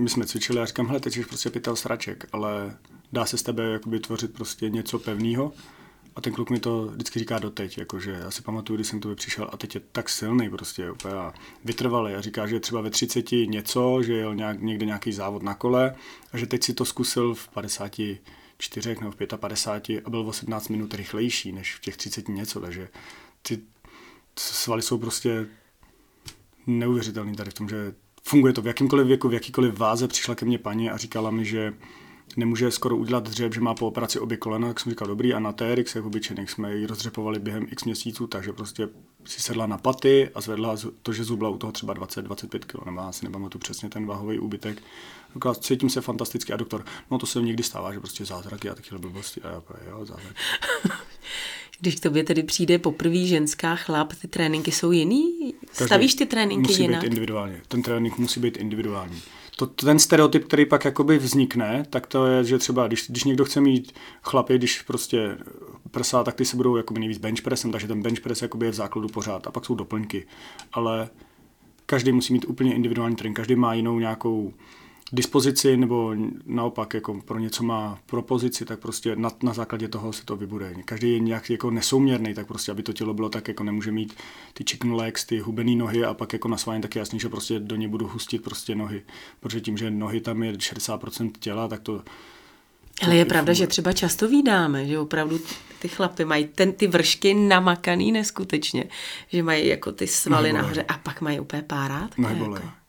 my 0.00 0.08
jsme 0.08 0.26
cvičili 0.26 0.60
a 0.60 0.64
říkám, 0.64 0.86
hele, 0.86 1.00
teď 1.00 1.14
jsi 1.14 1.24
prostě 1.24 1.50
pytel 1.50 1.76
sraček, 1.76 2.26
ale 2.32 2.76
dá 3.12 3.26
se 3.26 3.38
z 3.38 3.42
tebe 3.42 3.64
jakoby 3.64 4.00
tvořit 4.00 4.32
prostě 4.32 4.70
něco 4.70 4.98
pevného 4.98 5.52
a 6.16 6.20
ten 6.20 6.32
kluk 6.32 6.50
mi 6.50 6.60
to 6.60 6.86
vždycky 6.86 7.18
říká 7.18 7.38
doteď, 7.38 7.78
jakože 7.78 8.10
já 8.10 8.30
si 8.30 8.42
pamatuju, 8.42 8.76
když 8.76 8.86
jsem 8.86 9.00
tu 9.00 9.14
přišel 9.14 9.50
a 9.52 9.56
teď 9.56 9.74
je 9.74 9.80
tak 9.92 10.08
silný 10.08 10.50
prostě 10.50 10.90
úplně 10.90 11.14
a 11.14 11.34
vytrvalý 11.64 12.14
a 12.14 12.20
říká, 12.20 12.46
že 12.46 12.60
třeba 12.60 12.80
ve 12.80 12.90
30 12.90 13.32
něco, 13.32 14.02
že 14.02 14.12
jel 14.12 14.34
nějak, 14.34 14.62
někde 14.62 14.86
nějaký 14.86 15.12
závod 15.12 15.42
na 15.42 15.54
kole 15.54 15.94
a 16.32 16.38
že 16.38 16.46
teď 16.46 16.64
si 16.64 16.74
to 16.74 16.84
zkusil 16.84 17.34
v 17.34 17.48
54 17.48 18.96
nebo 19.00 19.10
v 19.10 19.36
55 19.36 20.02
a 20.06 20.10
byl 20.10 20.20
o 20.20 20.32
17 20.32 20.68
minut 20.68 20.94
rychlejší 20.94 21.52
než 21.52 21.74
v 21.74 21.80
těch 21.80 21.96
30 21.96 22.28
něco, 22.28 22.60
takže 22.60 22.88
ty 23.42 23.58
svaly 24.38 24.82
jsou 24.82 24.98
prostě 24.98 25.46
neuvěřitelný 26.66 27.36
tady 27.36 27.50
v 27.50 27.54
tom, 27.54 27.68
že 27.68 27.94
funguje 28.22 28.52
to 28.52 28.62
v 28.62 28.66
jakýmkoliv 28.66 29.06
věku, 29.06 29.28
v 29.28 29.34
jakýkoliv 29.34 29.78
váze. 29.78 30.08
Přišla 30.08 30.34
ke 30.34 30.44
mně 30.44 30.58
paní 30.58 30.90
a 30.90 30.96
říkala 30.96 31.30
mi, 31.30 31.44
že 31.44 31.74
nemůže 32.36 32.70
skoro 32.70 32.96
udělat 32.96 33.28
dřep, 33.28 33.54
že 33.54 33.60
má 33.60 33.74
po 33.74 33.86
operaci 33.86 34.18
obě 34.18 34.36
kolena, 34.36 34.68
tak 34.68 34.80
jsem 34.80 34.92
říkal 34.92 35.08
dobrý 35.08 35.34
a 35.34 35.38
na 35.38 35.52
TRX, 35.52 35.94
jak 35.94 36.04
obyčejných, 36.04 36.50
jsme 36.50 36.74
ji 36.74 36.86
rozřepovali 36.86 37.38
během 37.38 37.66
x 37.70 37.84
měsíců, 37.84 38.26
takže 38.26 38.52
prostě 38.52 38.88
si 39.24 39.42
sedla 39.42 39.66
na 39.66 39.78
paty 39.78 40.30
a 40.34 40.40
zvedla 40.40 40.76
to, 41.02 41.12
že 41.12 41.24
zubla 41.24 41.48
u 41.48 41.58
toho 41.58 41.72
třeba 41.72 41.94
20-25 41.94 42.58
kg, 42.58 42.86
nebo 42.86 43.00
asi 43.00 43.26
tu 43.48 43.58
přesně 43.58 43.88
ten 43.88 44.06
váhový 44.06 44.38
úbytek. 44.38 44.82
Říkala, 45.34 45.54
cítím 45.54 45.90
se 45.90 46.00
fantasticky 46.00 46.52
a 46.52 46.56
doktor, 46.56 46.84
no 47.10 47.18
to 47.18 47.26
se 47.26 47.42
někdy 47.42 47.62
stává, 47.62 47.92
že 47.92 48.00
prostě 48.00 48.24
zázraky 48.24 48.70
a 48.70 48.74
takové 48.74 48.98
blbosti 48.98 49.40
a 49.40 49.48
já 49.48 49.90
jo, 49.90 50.04
zázrak. 50.04 50.36
Když 51.80 51.94
k 51.94 52.00
tobě 52.00 52.24
tedy 52.24 52.42
přijde 52.42 52.78
poprvé 52.78 53.26
ženská 53.26 53.76
chlap, 53.76 54.12
ty 54.20 54.28
tréninky 54.28 54.72
jsou 54.72 54.92
jiný? 54.92 55.54
Stavíš 55.72 56.14
ty 56.14 56.26
tréninky 56.26 56.68
musí 56.68 56.82
jinak? 56.82 57.00
být 57.00 57.06
individuálně. 57.06 57.62
Ten 57.68 57.82
trénink 57.82 58.18
musí 58.18 58.40
být 58.40 58.56
individuální 58.56 59.22
to, 59.56 59.66
ten 59.66 59.98
stereotyp, 59.98 60.44
který 60.44 60.66
pak 60.66 60.84
jakoby 60.84 61.18
vznikne, 61.18 61.84
tak 61.90 62.06
to 62.06 62.26
je, 62.26 62.44
že 62.44 62.58
třeba 62.58 62.86
když, 62.86 63.10
když 63.10 63.24
někdo 63.24 63.44
chce 63.44 63.60
mít 63.60 63.92
chlapy, 64.22 64.58
když 64.58 64.82
prostě 64.82 65.38
prsa, 65.90 66.24
tak 66.24 66.34
ty 66.34 66.44
se 66.44 66.56
budou 66.56 66.76
jakoby 66.76 67.00
nejvíc 67.00 67.18
bench 67.18 67.42
pressem, 67.42 67.72
takže 67.72 67.88
ten 67.88 68.02
bench 68.02 68.20
press 68.20 68.42
jakoby 68.42 68.66
je 68.66 68.72
v 68.72 68.74
základu 68.74 69.08
pořád 69.08 69.46
a 69.46 69.50
pak 69.50 69.64
jsou 69.64 69.74
doplňky. 69.74 70.26
Ale 70.72 71.08
každý 71.86 72.12
musí 72.12 72.32
mít 72.32 72.44
úplně 72.48 72.74
individuální 72.74 73.16
trénink, 73.16 73.36
každý 73.36 73.56
má 73.56 73.74
jinou 73.74 73.98
nějakou 73.98 74.52
dispozici 75.12 75.76
nebo 75.76 76.14
naopak 76.46 76.94
jako 76.94 77.20
pro 77.24 77.38
něco 77.38 77.64
má 77.64 77.98
propozici, 78.06 78.64
tak 78.64 78.78
prostě 78.78 79.16
na, 79.16 79.30
na 79.42 79.52
základě 79.52 79.88
toho 79.88 80.12
se 80.12 80.24
to 80.24 80.36
vybude. 80.36 80.74
Každý 80.84 81.12
je 81.12 81.18
nějak 81.18 81.50
jako 81.50 81.70
nesouměrný, 81.70 82.34
tak 82.34 82.46
prostě, 82.46 82.72
aby 82.72 82.82
to 82.82 82.92
tělo 82.92 83.14
bylo 83.14 83.28
tak, 83.28 83.48
jako 83.48 83.64
nemůže 83.64 83.92
mít 83.92 84.14
ty 84.54 84.64
chicken 84.70 84.94
legs, 84.94 85.24
ty 85.24 85.38
hubený 85.38 85.76
nohy 85.76 86.04
a 86.04 86.14
pak 86.14 86.32
jako 86.32 86.48
na 86.48 86.56
sváně 86.56 86.82
tak 86.82 86.96
jasný, 86.96 87.20
že 87.20 87.28
prostě 87.28 87.58
do 87.58 87.76
ně 87.76 87.88
budu 87.88 88.06
hustit 88.06 88.42
prostě 88.42 88.74
nohy, 88.74 89.02
protože 89.40 89.60
tím, 89.60 89.76
že 89.76 89.90
nohy 89.90 90.20
tam 90.20 90.42
je 90.42 90.52
60% 90.52 91.30
těla, 91.38 91.68
tak 91.68 91.80
to 91.80 92.02
ale 93.02 93.16
je 93.16 93.24
pravda, 93.24 93.52
že 93.52 93.66
třeba 93.66 93.92
často 93.92 94.28
vídáme, 94.28 94.86
že 94.86 94.98
opravdu 94.98 95.40
ty 95.78 95.88
chlapy 95.88 96.24
mají 96.24 96.44
ten, 96.44 96.72
ty 96.72 96.86
vršky 96.86 97.34
namakaný 97.34 98.12
neskutečně, 98.12 98.84
že 99.28 99.42
mají 99.42 99.66
jako 99.68 99.92
ty 99.92 100.06
svaly 100.06 100.52
nahoře 100.52 100.82
a 100.82 100.98
pak 100.98 101.20
mají 101.20 101.40
úplně 101.40 101.62
párátky. 101.62 102.22
Jako. 102.22 102.83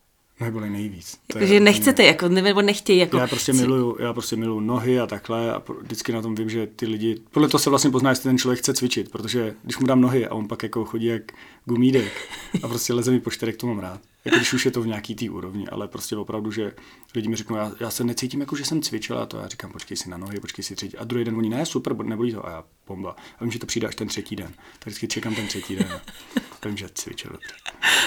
Bolí 0.49 0.69
nejvíc. 0.69 1.17
Takže 1.27 1.59
nechcete, 1.59 2.03
jako, 2.03 2.29
nebo 2.29 2.61
nechtějí. 2.61 2.99
Jako... 2.99 3.17
Já 3.17 3.27
prostě 3.27 3.53
miluju, 3.53 3.97
já 3.99 4.13
prostě 4.13 4.35
miluju 4.35 4.59
nohy 4.59 4.99
a 4.99 5.07
takhle 5.07 5.53
a 5.53 5.61
vždycky 5.81 6.11
na 6.11 6.21
tom 6.21 6.35
vím, 6.35 6.49
že 6.49 6.67
ty 6.67 6.87
lidi, 6.87 7.21
podle 7.31 7.47
toho 7.49 7.59
se 7.61 7.69
vlastně 7.69 7.91
pozná, 7.91 8.09
jestli 8.09 8.23
ten 8.23 8.37
člověk 8.37 8.59
chce 8.59 8.73
cvičit, 8.73 9.11
protože 9.11 9.55
když 9.63 9.77
mu 9.77 9.87
dám 9.87 10.01
nohy 10.01 10.27
a 10.27 10.33
on 10.33 10.47
pak 10.47 10.63
jako 10.63 10.85
chodí 10.85 11.05
jak 11.05 11.31
gumídek 11.65 12.29
a 12.63 12.67
prostě 12.67 12.93
leze 12.93 13.11
mi 13.11 13.19
po 13.19 13.31
čtyřek, 13.31 13.57
to 13.57 13.67
mám 13.67 13.79
rád. 13.79 14.01
Jako 14.25 14.37
když 14.37 14.53
už 14.53 14.65
je 14.65 14.71
to 14.71 14.81
v 14.81 14.87
nějaký 14.87 15.15
té 15.15 15.29
úrovni, 15.29 15.67
ale 15.67 15.87
prostě 15.87 16.15
opravdu, 16.15 16.51
že 16.51 16.73
lidi 17.15 17.29
mi 17.29 17.35
řeknou, 17.35 17.55
já, 17.55 17.71
já 17.79 17.89
se 17.89 18.03
necítím 18.03 18.39
jako, 18.39 18.55
že 18.55 18.65
jsem 18.65 18.81
cvičil 18.81 19.17
a 19.17 19.25
to 19.25 19.37
já 19.37 19.47
říkám, 19.47 19.71
počkej 19.71 19.97
si 19.97 20.09
na 20.09 20.17
nohy, 20.17 20.39
počkej 20.39 20.63
si 20.63 20.75
třetí. 20.75 20.97
A 20.97 21.03
druhý 21.03 21.25
den 21.25 21.35
oni, 21.35 21.49
ne, 21.49 21.65
super, 21.65 21.97
nebolí 22.03 22.33
to 22.33 22.47
a 22.47 22.49
já 22.49 22.63
bomba. 22.87 23.15
A 23.39 23.43
vím, 23.43 23.51
že 23.51 23.59
to 23.59 23.65
přijde 23.65 23.87
až 23.87 23.95
ten 23.95 24.07
třetí 24.07 24.35
den. 24.35 24.53
Tak 24.79 24.85
vždycky 24.85 25.07
čekám 25.07 25.35
ten 25.35 25.47
třetí 25.47 25.75
den. 25.75 25.87
A 26.65 26.67
vím, 26.67 26.77
že 26.77 26.89
cvičil 26.93 27.31
dobře. 27.31 27.47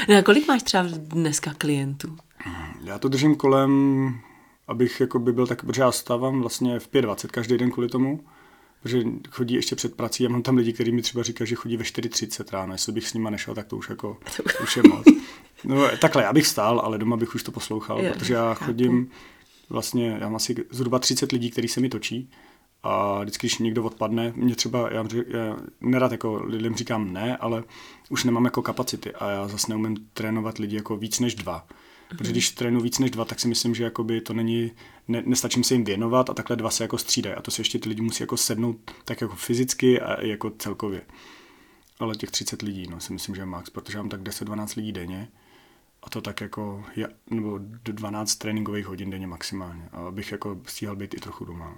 No 0.09 0.19
a 0.19 0.23
kolik 0.23 0.49
máš 0.49 0.63
třeba 0.63 0.85
dneska 0.97 1.55
klientů? 1.55 2.17
Já 2.85 2.99
to 2.99 3.09
držím 3.09 3.37
kolem, 3.37 4.21
abych 4.69 5.01
jako 5.01 5.19
by 5.19 5.33
byl 5.33 5.47
tak, 5.47 5.65
protože 5.65 5.83
já 5.83 5.93
stávám 5.93 6.41
vlastně 6.41 6.79
v 6.79 6.89
5.20 6.91 7.29
každý 7.29 7.59
den 7.59 7.71
kvůli 7.71 7.89
tomu, 7.89 8.25
protože 8.83 9.03
chodí 9.31 9.55
ještě 9.55 9.77
před 9.77 9.95
prací 9.97 10.27
a 10.27 10.29
mám 10.29 10.43
tam 10.43 10.57
lidi, 10.57 10.73
kteří 10.73 10.93
mi 10.93 11.03
třeba 11.03 11.23
říkají, 11.23 11.49
že 11.49 11.55
chodí 11.55 11.77
ve 11.77 11.85
4.30 11.85 12.45
ráno, 12.53 12.75
jestli 12.75 12.93
bych 12.93 13.09
s 13.09 13.15
nima 13.15 13.31
nešel, 13.31 13.55
tak 13.55 13.67
to 13.67 13.77
už 13.77 13.89
jako, 13.89 14.19
už 14.63 14.77
je 14.77 14.83
moc. 14.83 15.07
No 15.65 15.89
takhle, 16.01 16.23
já 16.23 16.33
bych 16.33 16.47
stál, 16.47 16.81
ale 16.81 16.99
doma 16.99 17.17
bych 17.17 17.35
už 17.35 17.43
to 17.43 17.53
poslouchal, 17.53 18.01
je, 18.01 18.13
protože 18.13 18.35
já 18.35 18.55
chodím 18.55 19.11
vlastně, 19.71 20.17
já 20.21 20.27
mám 20.27 20.37
asi 20.37 20.55
zhruba 20.71 20.99
30 20.99 21.33
lidí, 21.33 21.51
kteří 21.51 21.69
se 21.69 21.81
mi 21.81 21.89
točí 21.89 22.31
a 22.83 23.21
vždycky, 23.21 23.47
když 23.47 23.59
někdo 23.59 23.85
odpadne, 23.85 24.33
mě 24.37 24.55
třeba, 24.55 24.93
já, 24.93 25.05
já 25.27 25.57
nerad 25.81 26.13
jako 26.13 26.43
lidem 26.45 26.75
říkám 26.75 27.13
ne, 27.13 27.37
ale 27.37 27.65
už 28.09 28.25
nemám 28.25 28.45
jako 28.45 28.63
kapacity 28.63 29.15
a 29.15 29.31
já 29.31 29.49
zase 29.49 29.67
neumím 29.69 29.97
trénovat 30.13 30.59
lidi 30.59 30.77
jako 30.77 30.97
víc 30.97 31.21
než 31.21 31.35
dva. 31.35 31.67
Protože 32.09 32.33
když 32.33 32.51
trénu 32.51 32.81
víc 32.81 32.99
než 32.99 33.11
dva, 33.11 33.25
tak 33.25 33.41
si 33.41 33.49
myslím, 33.49 33.75
že 33.75 33.85
jakoby 33.85 34.21
to 34.21 34.33
není, 34.33 34.73
ne, 35.09 35.23
nestačím 35.27 35.65
se 35.65 35.75
jim 35.75 35.85
věnovat 35.85 36.31
a 36.31 36.35
takhle 36.35 36.57
dva 36.57 36.71
se 36.71 36.85
jako 36.85 36.99
střídají. 36.99 37.37
A 37.37 37.43
to 37.43 37.51
si 37.51 37.61
ještě 37.61 37.79
ty 37.79 37.89
lidi 37.89 38.03
musí 38.03 38.23
jako 38.23 38.37
sednout 38.37 38.91
tak 39.05 39.21
jako 39.21 39.37
fyzicky 39.37 40.01
a 40.01 40.25
jako 40.25 40.51
celkově. 40.51 41.03
Ale 41.99 42.15
těch 42.15 42.31
30 42.31 42.63
lidí, 42.63 42.87
no 42.91 43.01
si 43.01 43.13
myslím, 43.13 43.35
že 43.35 43.41
je 43.41 43.47
max, 43.47 43.71
protože 43.71 43.99
mám 43.99 44.09
tak 44.09 44.21
10-12 44.21 44.77
lidí 44.77 44.93
denně 44.93 45.29
a 46.03 46.11
to 46.11 46.21
tak 46.21 46.41
jako, 46.41 46.85
je, 46.97 47.09
nebo 47.31 47.59
12 47.83 48.35
tréninkových 48.37 48.87
hodin 48.87 49.11
denně 49.11 49.27
maximálně. 49.27 49.89
A 49.93 49.97
abych 49.97 50.33
jako 50.33 50.61
stíhal 50.67 50.97
být 50.97 51.15
i 51.15 51.21
trochu 51.21 51.45
doma. 51.45 51.75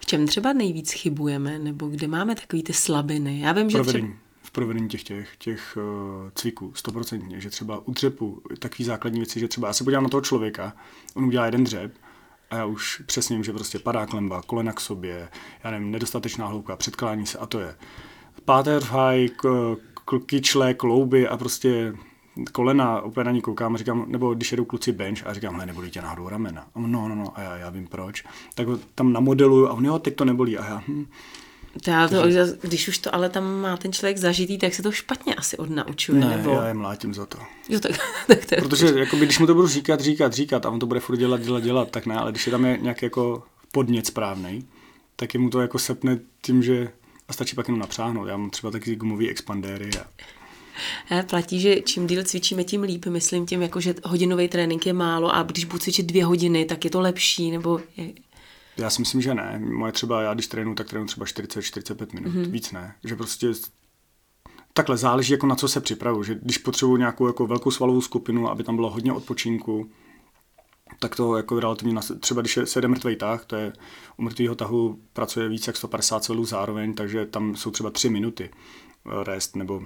V 0.00 0.06
čem 0.06 0.26
třeba 0.26 0.52
nejvíc 0.52 0.92
chybujeme, 0.92 1.58
nebo 1.58 1.88
kde 1.88 2.08
máme 2.08 2.34
takové 2.34 2.62
ty 2.62 2.72
slabiny? 2.72 3.40
Já 3.40 3.52
vím, 3.52 3.70
že 3.70 3.80
třeba 3.82 4.08
v 4.42 4.50
provedení 4.50 4.88
těch, 4.88 5.02
těch, 5.02 5.36
těch 5.38 5.76
uh, 5.76 6.30
cviků, 6.34 6.72
stoprocentně, 6.74 7.40
že 7.40 7.50
třeba 7.50 7.88
u 7.88 7.92
dřepu 7.92 8.42
takový 8.58 8.84
základní 8.84 9.20
věci, 9.20 9.40
že 9.40 9.48
třeba 9.48 9.68
já 9.68 9.74
se 9.74 9.84
podívám 9.84 10.02
na 10.02 10.08
toho 10.08 10.20
člověka, 10.20 10.72
on 11.14 11.24
udělá 11.24 11.46
jeden 11.46 11.64
dřep 11.64 11.94
a 12.50 12.56
já 12.56 12.66
už 12.66 13.02
přesně 13.06 13.36
vím, 13.36 13.44
že 13.44 13.52
prostě 13.52 13.78
padá 13.78 14.06
klemba, 14.06 14.42
kolena 14.42 14.72
k 14.72 14.80
sobě, 14.80 15.28
já 15.64 15.70
nevím, 15.70 15.90
nedostatečná 15.90 16.46
hloubka, 16.46 16.76
předklání 16.76 17.26
se 17.26 17.38
a 17.38 17.46
to 17.46 17.60
je 17.60 17.74
Paterfaj, 18.44 19.28
kyčle, 20.26 20.74
klouby 20.74 21.28
a 21.28 21.36
prostě 21.36 21.92
kolena, 22.52 23.00
úplně 23.00 23.24
na 23.24 23.30
ní 23.30 23.40
koukám 23.40 23.76
říkám, 23.76 24.04
nebo 24.08 24.34
když 24.34 24.50
jedou 24.50 24.64
kluci 24.64 24.92
bench 24.92 25.26
a 25.26 25.34
říkám, 25.34 25.54
hele, 25.54 25.66
nebolí 25.66 25.90
tě 25.90 26.02
náhodou 26.02 26.28
ramena. 26.28 26.62
A 26.62 26.76
on, 26.76 26.92
no, 26.92 27.08
no, 27.08 27.14
no, 27.14 27.32
a 27.34 27.40
já, 27.40 27.56
já 27.56 27.70
vím 27.70 27.86
proč. 27.86 28.24
Tak 28.54 28.66
tam 28.94 29.12
namodeluju 29.12 29.68
a 29.68 29.72
on, 29.72 29.86
jo, 29.86 29.98
teď 29.98 30.16
to 30.16 30.24
nebolí. 30.24 30.58
A 30.58 30.66
já, 30.66 30.82
hm, 30.88 31.06
já 31.86 32.08
to, 32.08 32.22
když 32.60 32.88
už 32.88 32.98
to 32.98 33.14
ale 33.14 33.28
tam 33.28 33.60
má 33.60 33.76
ten 33.76 33.92
člověk 33.92 34.18
zažitý, 34.18 34.58
tak 34.58 34.74
se 34.74 34.82
to 34.82 34.92
špatně 34.92 35.34
asi 35.34 35.56
odnaučuje. 35.56 36.20
Ne, 36.20 36.36
nebo... 36.36 36.50
já 36.50 36.66
je 36.66 36.74
mlátím 36.74 37.14
za 37.14 37.26
to. 37.26 37.38
Jo, 37.68 37.80
tak, 37.80 37.92
tak 38.26 38.44
to 38.44 38.56
Protože 38.56 38.98
jakoby, 38.98 39.24
když 39.26 39.38
mu 39.38 39.46
to 39.46 39.54
budu 39.54 39.66
říkat, 39.66 40.00
říkat, 40.00 40.32
říkat 40.32 40.66
a 40.66 40.70
on 40.70 40.78
to 40.78 40.86
bude 40.86 41.00
furt 41.00 41.16
dělat, 41.16 41.40
dělat, 41.40 41.62
dělat, 41.62 41.90
tak 41.90 42.06
ne, 42.06 42.14
ale 42.14 42.30
když 42.30 42.46
je 42.46 42.50
tam 42.50 42.64
je 42.64 42.78
nějaký 42.80 43.06
jako 43.06 43.42
podnět 43.72 44.06
správný, 44.06 44.68
tak 45.16 45.34
je 45.34 45.40
mu 45.40 45.50
to 45.50 45.60
jako 45.60 45.78
sepne 45.78 46.18
tím, 46.42 46.62
že 46.62 46.88
a 47.28 47.32
stačí 47.32 47.56
pak 47.56 47.68
jenom 47.68 47.80
napřáhnout. 47.80 48.28
Já 48.28 48.36
mám 48.36 48.50
třeba 48.50 48.70
taky 48.70 48.96
gumový 48.96 49.30
expandéry 49.30 49.90
a 50.00 50.06
Platí, 51.30 51.60
že 51.60 51.80
čím 51.80 52.06
díl 52.06 52.24
cvičíme, 52.24 52.64
tím 52.64 52.82
líp. 52.82 53.06
Myslím 53.06 53.46
tím, 53.46 53.62
jako, 53.62 53.80
že 53.80 53.94
hodinový 54.04 54.48
trénink 54.48 54.86
je 54.86 54.92
málo 54.92 55.34
a 55.34 55.42
když 55.42 55.64
budu 55.64 55.78
cvičit 55.78 56.06
dvě 56.06 56.24
hodiny, 56.24 56.64
tak 56.64 56.84
je 56.84 56.90
to 56.90 57.00
lepší, 57.00 57.50
nebo 57.50 57.80
je, 57.96 58.12
já 58.80 58.90
si 58.90 59.02
myslím, 59.02 59.20
že 59.20 59.34
ne. 59.34 59.60
Moje 59.64 59.92
třeba, 59.92 60.22
já 60.22 60.34
když 60.34 60.46
trénu, 60.46 60.74
tak 60.74 60.88
trénu 60.88 61.06
třeba 61.06 61.26
40-45 61.26 62.06
minut, 62.14 62.34
mm-hmm. 62.34 62.50
víc 62.50 62.72
ne. 62.72 62.94
Že 63.04 63.16
prostě 63.16 63.48
takhle 64.72 64.96
záleží, 64.96 65.32
jako 65.32 65.46
na 65.46 65.54
co 65.54 65.68
se 65.68 65.80
připravu. 65.80 66.22
Že 66.22 66.38
když 66.42 66.58
potřebuji 66.58 66.96
nějakou 66.96 67.26
jako 67.26 67.46
velkou 67.46 67.70
svalovou 67.70 68.00
skupinu, 68.00 68.50
aby 68.50 68.64
tam 68.64 68.76
bylo 68.76 68.90
hodně 68.90 69.12
odpočinku, 69.12 69.90
tak 70.98 71.16
to 71.16 71.36
jako 71.36 71.60
relativně, 71.60 71.94
na, 71.94 72.02
třeba 72.20 72.40
když 72.40 72.56
je 72.56 72.66
sede 72.66 72.88
mrtvý 72.88 73.16
tah, 73.16 73.44
to 73.44 73.56
je 73.56 73.72
u 74.16 74.22
mrtvého 74.22 74.54
tahu 74.54 74.98
pracuje 75.12 75.48
víc 75.48 75.66
jak 75.66 75.76
150 75.76 76.24
svalů 76.24 76.44
zároveň, 76.44 76.94
takže 76.94 77.26
tam 77.26 77.56
jsou 77.56 77.70
třeba 77.70 77.90
3 77.90 78.08
minuty 78.08 78.50
eh, 78.52 79.24
rest, 79.24 79.56
nebo 79.56 79.82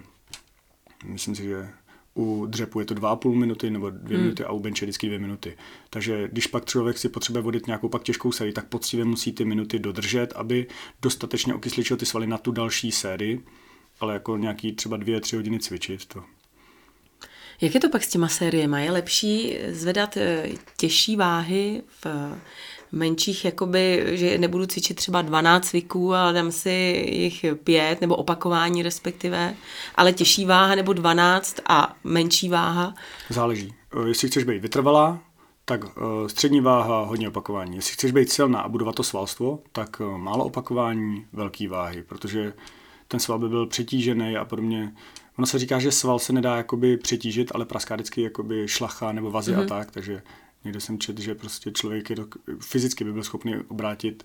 myslím 1.04 1.34
si, 1.34 1.42
že 1.42 1.68
u 2.14 2.46
dřepu 2.46 2.80
je 2.80 2.86
to 2.86 2.94
2,5 2.94 3.34
minuty 3.34 3.70
nebo 3.70 3.90
2 3.90 4.08
hmm. 4.08 4.20
minuty 4.20 4.44
a 4.44 4.52
u 4.52 4.60
benče 4.60 4.84
vždycky 4.84 5.08
2 5.08 5.18
minuty. 5.18 5.56
Takže 5.90 6.28
když 6.28 6.46
pak 6.46 6.64
člověk 6.64 6.98
si 6.98 7.08
potřebuje 7.08 7.42
vodit 7.42 7.66
nějakou 7.66 7.88
pak 7.88 8.02
těžkou 8.02 8.32
sérii, 8.32 8.52
tak 8.52 8.66
poctivě 8.66 9.04
musí 9.04 9.32
ty 9.32 9.44
minuty 9.44 9.78
dodržet, 9.78 10.32
aby 10.32 10.66
dostatečně 11.02 11.54
okysličil 11.54 11.96
ty 11.96 12.06
svaly 12.06 12.26
na 12.26 12.38
tu 12.38 12.52
další 12.52 12.92
sérii, 12.92 13.44
ale 14.00 14.14
jako 14.14 14.36
nějaký 14.36 14.72
třeba 14.72 14.98
2-3 14.98 15.36
hodiny 15.36 15.58
cvičit 15.58 16.06
to. 16.06 16.24
Jak 17.60 17.74
je 17.74 17.80
to 17.80 17.88
pak 17.88 18.04
s 18.04 18.08
těma 18.08 18.28
sériemi? 18.28 18.84
Je 18.84 18.90
lepší 18.90 19.58
zvedat 19.68 20.16
eh, 20.16 20.48
těžší 20.76 21.16
váhy 21.16 21.82
v 22.02 22.06
menších, 22.94 23.44
jakoby, 23.44 24.04
že 24.12 24.38
nebudu 24.38 24.66
cvičit 24.66 24.96
třeba 24.96 25.22
12 25.22 25.64
cviků, 25.64 26.14
ale 26.14 26.32
dám 26.32 26.52
si 26.52 26.70
jich 27.10 27.44
pět, 27.64 28.00
nebo 28.00 28.16
opakování 28.16 28.82
respektive, 28.82 29.54
ale 29.94 30.12
těžší 30.12 30.44
váha 30.44 30.74
nebo 30.74 30.92
12 30.92 31.56
a 31.68 31.96
menší 32.04 32.48
váha? 32.48 32.94
Záleží. 33.30 33.74
Eh, 34.04 34.08
jestli 34.08 34.28
chceš 34.28 34.44
být 34.44 34.62
vytrvalá, 34.62 35.18
tak 35.64 35.84
uh, 35.84 35.90
střední 36.26 36.60
váha, 36.60 37.04
hodně 37.04 37.28
opakování. 37.28 37.76
Jestli 37.76 37.92
chceš 37.92 38.12
být 38.12 38.32
silná 38.32 38.60
a 38.60 38.68
budovat 38.68 38.94
to 38.94 39.02
svalstvo, 39.02 39.58
tak 39.72 40.00
uh, 40.00 40.18
málo 40.18 40.44
opakování, 40.44 41.26
velký 41.32 41.66
váhy, 41.66 42.02
protože 42.02 42.52
ten 43.08 43.20
sval 43.20 43.38
by 43.38 43.48
byl 43.48 43.66
přetížený 43.66 44.36
a 44.36 44.44
podobně. 44.44 44.92
Ono 45.38 45.46
se 45.46 45.58
říká, 45.58 45.78
že 45.78 45.92
sval 45.92 46.18
se 46.18 46.32
nedá 46.32 46.56
jakoby 46.56 46.96
přetížit, 46.96 47.52
ale 47.54 47.64
praská 47.64 47.94
vždycky 47.94 48.22
jakoby 48.22 48.68
šlacha 48.68 49.12
nebo 49.12 49.30
vazy 49.30 49.52
mm-hmm. 49.52 49.58
a 49.58 49.60
mhm. 49.60 49.68
tak, 49.68 49.90
takže 49.90 50.22
Někde 50.64 50.80
jsem 50.80 50.98
četl, 50.98 51.22
že 51.22 51.34
prostě 51.34 51.72
člověk 51.72 52.10
je 52.10 52.16
do, 52.16 52.26
fyzicky 52.60 53.04
by 53.04 53.12
byl 53.12 53.22
schopný 53.24 53.56
obrátit 53.68 54.24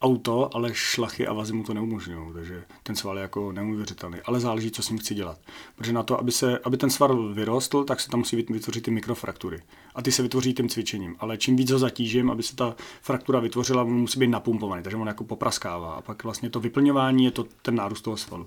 auto, 0.00 0.56
ale 0.56 0.74
šlachy 0.74 1.26
a 1.26 1.32
vazy 1.32 1.52
mu 1.52 1.64
to 1.64 1.74
neumožňují, 1.74 2.32
takže 2.32 2.64
ten 2.82 2.96
sval 2.96 3.16
je 3.16 3.22
jako 3.22 3.52
neuvěřitelný. 3.52 4.18
Ale 4.24 4.40
záleží, 4.40 4.70
co 4.70 4.82
s 4.82 4.90
ním 4.90 4.98
chci 4.98 5.14
dělat. 5.14 5.38
Protože 5.76 5.92
na 5.92 6.02
to, 6.02 6.20
aby, 6.20 6.32
se, 6.32 6.58
aby 6.58 6.76
ten 6.76 6.90
sval 6.90 7.28
vyrostl, 7.34 7.84
tak 7.84 8.00
se 8.00 8.10
tam 8.10 8.20
musí 8.20 8.36
vytvořit 8.36 8.84
ty 8.84 8.90
mikrofraktury. 8.90 9.62
A 9.94 10.02
ty 10.02 10.12
se 10.12 10.22
vytvoří 10.22 10.54
tím 10.54 10.68
cvičením. 10.68 11.16
Ale 11.18 11.36
čím 11.36 11.56
víc 11.56 11.70
ho 11.70 11.78
zatížím, 11.78 12.30
aby 12.30 12.42
se 12.42 12.56
ta 12.56 12.76
fraktura 13.02 13.40
vytvořila, 13.40 13.82
on 13.82 13.94
musí 13.94 14.18
být 14.18 14.28
napumpovaný, 14.28 14.82
takže 14.82 14.96
on 14.96 15.06
jako 15.06 15.24
popraskává. 15.24 15.92
A 15.92 16.02
pak 16.02 16.24
vlastně 16.24 16.50
to 16.50 16.60
vyplňování 16.60 17.24
je 17.24 17.30
to 17.30 17.44
ten 17.62 17.74
nárůst 17.74 18.02
toho 18.02 18.16
svalu. 18.16 18.46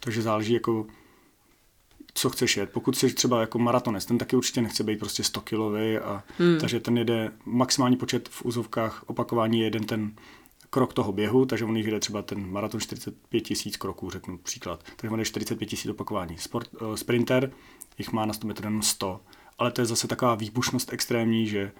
Takže 0.00 0.22
záleží 0.22 0.52
jako 0.52 0.86
co 2.14 2.30
chceš 2.30 2.56
jet. 2.56 2.70
Pokud 2.70 2.98
jsi 2.98 3.14
třeba 3.14 3.40
jako 3.40 3.58
maratonec, 3.58 4.04
ten 4.04 4.18
taky 4.18 4.36
určitě 4.36 4.62
nechce 4.62 4.84
být 4.84 4.98
prostě 4.98 5.22
100 5.24 5.40
kilový, 5.40 5.98
a, 5.98 6.22
hmm. 6.38 6.58
takže 6.60 6.80
ten 6.80 6.98
jede 6.98 7.32
maximální 7.44 7.96
počet 7.96 8.28
v 8.28 8.44
úzovkách 8.44 9.04
opakování 9.06 9.60
je 9.60 9.66
jeden 9.66 9.84
ten 9.84 10.12
krok 10.70 10.94
toho 10.94 11.12
běhu, 11.12 11.46
takže 11.46 11.64
on 11.64 11.76
jde 11.76 12.00
třeba 12.00 12.22
ten 12.22 12.50
maraton 12.50 12.80
45 12.80 13.40
tisíc 13.40 13.76
kroků, 13.76 14.10
řeknu 14.10 14.38
příklad. 14.38 14.84
Takže 14.96 15.12
on 15.12 15.18
je 15.18 15.24
45 15.24 15.66
tisíc 15.66 15.90
opakování. 15.90 16.38
Sport, 16.38 16.68
uh, 16.82 16.94
sprinter 16.94 17.50
jich 17.98 18.12
má 18.12 18.26
na 18.26 18.32
100 18.32 18.46
metrů 18.46 18.66
jenom 18.66 18.82
100, 18.82 19.20
ale 19.58 19.70
to 19.70 19.80
je 19.80 19.84
zase 19.84 20.08
taková 20.08 20.34
výbušnost 20.34 20.92
extrémní, 20.92 21.46
že 21.46 21.72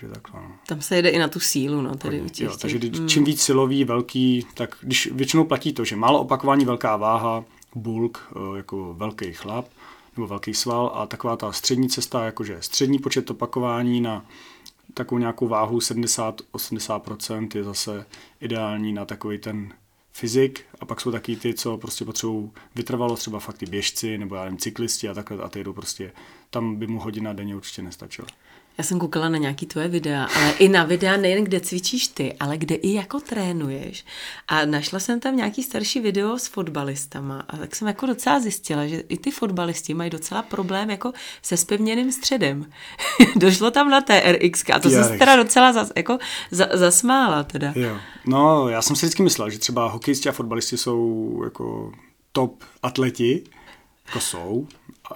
takže 0.00 0.14
tak, 0.14 0.34
no. 0.34 0.52
Tam 0.66 0.80
se 0.80 0.96
jede 0.96 1.08
i 1.08 1.18
na 1.18 1.28
tu 1.28 1.40
sílu, 1.40 1.80
no, 1.80 1.96
tedy 1.96 2.30
těch, 2.30 2.46
jo, 2.46 2.56
takže 2.56 2.78
hmm. 2.78 3.08
čím 3.08 3.24
víc 3.24 3.42
silový, 3.42 3.84
velký, 3.84 4.46
tak 4.54 4.76
když 4.80 5.12
většinou 5.12 5.44
platí 5.44 5.72
to, 5.72 5.84
že 5.84 5.96
málo 5.96 6.20
opakování, 6.20 6.64
velká 6.64 6.96
váha, 6.96 7.44
bulk, 7.76 8.32
eh, 8.36 8.56
jako 8.56 8.94
velký 8.94 9.32
chlap 9.32 9.68
nebo 10.16 10.26
velký 10.26 10.54
sval 10.54 10.92
a 10.94 11.06
taková 11.06 11.36
ta 11.36 11.52
střední 11.52 11.88
cesta, 11.88 12.24
jakože 12.24 12.56
střední 12.60 12.98
počet 12.98 13.30
opakování 13.30 14.00
na 14.00 14.26
takovou 14.94 15.18
nějakou 15.18 15.48
váhu 15.48 15.80
70-80% 15.80 17.54
je 17.54 17.64
zase 17.64 18.06
ideální 18.40 18.92
na 18.92 19.04
takový 19.04 19.38
ten 19.38 19.72
fyzik 20.12 20.64
a 20.80 20.84
pak 20.86 21.00
jsou 21.00 21.10
taky 21.10 21.36
ty, 21.36 21.54
co 21.54 21.78
prostě 21.78 22.04
potřebují 22.04 22.50
vytrvalo, 22.74 23.16
třeba 23.16 23.38
fakt 23.38 23.58
ty 23.58 23.66
běžci 23.66 24.18
nebo 24.18 24.34
já 24.34 24.44
nevím, 24.44 24.58
cyklisti 24.58 25.08
a 25.08 25.14
takhle 25.14 25.38
a 25.38 25.48
ty 25.48 25.64
jdou 25.64 25.72
prostě, 25.72 26.12
tam 26.50 26.76
by 26.76 26.86
mu 26.86 27.00
hodina 27.00 27.32
denně 27.32 27.56
určitě 27.56 27.82
nestačila. 27.82 28.28
Já 28.78 28.84
jsem 28.84 28.98
koukala 28.98 29.28
na 29.28 29.38
nějaký 29.38 29.66
tvoje 29.66 29.88
videa, 29.88 30.24
ale 30.36 30.52
i 30.52 30.68
na 30.68 30.84
videa 30.84 31.16
nejen 31.16 31.44
kde 31.44 31.60
cvičíš 31.60 32.08
ty, 32.08 32.34
ale 32.40 32.58
kde 32.58 32.74
i 32.74 32.92
jako 32.92 33.20
trénuješ. 33.20 34.04
A 34.48 34.64
našla 34.64 34.98
jsem 34.98 35.20
tam 35.20 35.36
nějaký 35.36 35.62
starší 35.62 36.00
video 36.00 36.38
s 36.38 36.46
fotbalistama 36.46 37.44
a 37.48 37.56
tak 37.56 37.76
jsem 37.76 37.88
jako 37.88 38.06
docela 38.06 38.40
zjistila, 38.40 38.86
že 38.86 38.96
i 38.96 39.16
ty 39.16 39.30
fotbalisti 39.30 39.94
mají 39.94 40.10
docela 40.10 40.42
problém 40.42 40.90
jako 40.90 41.12
se 41.42 41.56
spevněným 41.56 42.12
středem. 42.12 42.70
Došlo 43.36 43.70
tam 43.70 43.90
na 43.90 44.00
TRX 44.00 44.64
a 44.72 44.78
to 44.78 44.90
se 44.90 45.18
teda 45.18 45.36
docela 45.36 45.72
zas, 45.72 45.92
jako 45.96 46.18
za, 46.50 46.68
zasmála 46.72 47.42
teda. 47.42 47.72
Jo. 47.76 47.96
No, 48.26 48.68
já 48.68 48.82
jsem 48.82 48.96
si 48.96 49.06
vždycky 49.06 49.22
myslel, 49.22 49.50
že 49.50 49.58
třeba 49.58 49.88
hokejisti 49.88 50.28
a 50.28 50.32
fotbalisti 50.32 50.78
jsou 50.78 51.40
jako 51.44 51.92
top 52.32 52.64
atleti, 52.82 53.44
jako 54.06 54.20
jsou 54.20 54.66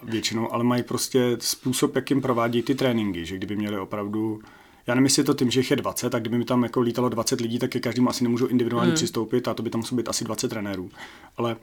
většinou, 0.03 0.53
ale 0.53 0.65
mají 0.65 0.83
prostě 0.83 1.37
způsob, 1.41 1.97
jakým 1.97 2.23
provádí 2.23 2.63
ty 2.63 2.75
tréninky, 2.75 3.27
že 3.27 3.37
kdyby 3.37 3.57
měli 3.57 3.79
opravdu 3.79 4.41
já 4.87 4.95
nevím, 4.95 5.07
jestli 5.07 5.21
je 5.21 5.25
to 5.25 5.35
tím, 5.35 5.51
že 5.51 5.61
jich 5.61 5.71
je 5.71 5.77
20, 5.77 6.11
tak 6.11 6.23
kdyby 6.23 6.39
mi 6.39 6.45
tam 6.45 6.63
jako 6.63 6.81
lítalo 6.81 7.09
20 7.09 7.41
lidí, 7.41 7.59
tak 7.59 7.71
ke 7.71 7.81
každému 7.81 8.11
asi 8.11 8.25
nemůžu 8.25 8.47
individuálně 8.47 8.89
hmm. 8.89 8.95
přistoupit 8.95 9.49
a 9.49 9.55
to 9.55 9.63
by 9.63 9.71
tam 9.71 9.81
muselo 9.81 9.97
být 9.97 10.09
asi 10.09 10.25
20 10.25 10.49
trenérů. 10.49 10.91
Ale 11.37 11.57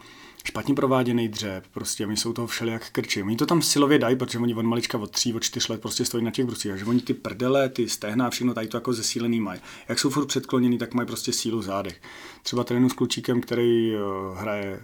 špatně 0.45 0.75
prováděný 0.75 1.27
dřep, 1.27 1.63
prostě 1.71 2.07
oni 2.07 2.17
jsou 2.17 2.33
toho 2.33 2.47
všelijak 2.47 2.89
krči. 2.89 3.23
Oni 3.23 3.35
to 3.35 3.45
tam 3.45 3.61
silově 3.61 3.99
dají, 3.99 4.15
protože 4.15 4.39
oni 4.39 4.55
od 4.55 4.65
malička 4.65 4.97
od 4.97 5.11
3, 5.11 5.33
od 5.33 5.43
4 5.43 5.71
let 5.71 5.81
prostě 5.81 6.05
stojí 6.05 6.23
na 6.23 6.31
těch 6.31 6.45
brucích. 6.45 6.77
že 6.77 6.85
oni 6.85 7.01
ty 7.01 7.13
prdele, 7.13 7.69
ty 7.69 7.89
stehna, 7.89 8.29
všechno 8.29 8.53
tady 8.53 8.67
to 8.67 8.77
jako 8.77 8.93
zesílený 8.93 9.39
mají. 9.39 9.61
Jak 9.89 9.99
jsou 9.99 10.09
furt 10.09 10.25
předkloněný, 10.25 10.77
tak 10.77 10.93
mají 10.93 11.07
prostě 11.07 11.33
sílu 11.33 11.59
v 11.59 11.63
zádech. 11.63 12.01
Třeba 12.43 12.63
trénu 12.63 12.89
s 12.89 12.93
klučíkem, 12.93 13.41
který 13.41 13.95
uh, 13.95 14.37
hraje 14.37 14.79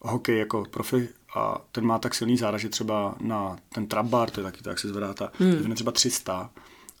hokej 0.00 0.38
jako 0.38 0.64
profi 0.70 1.08
a 1.34 1.60
ten 1.72 1.84
má 1.84 1.98
tak 1.98 2.14
silný 2.14 2.36
záda, 2.36 2.58
že 2.58 2.68
třeba 2.68 3.14
na 3.20 3.56
ten 3.74 3.86
trap 3.86 4.06
bar, 4.06 4.30
to 4.30 4.40
je 4.40 4.44
taky 4.44 4.62
tak, 4.62 4.78
se 4.78 4.88
zvedá 4.88 5.14
ta, 5.14 5.32
hmm. 5.38 5.74
třeba 5.74 5.92
300, 5.92 6.50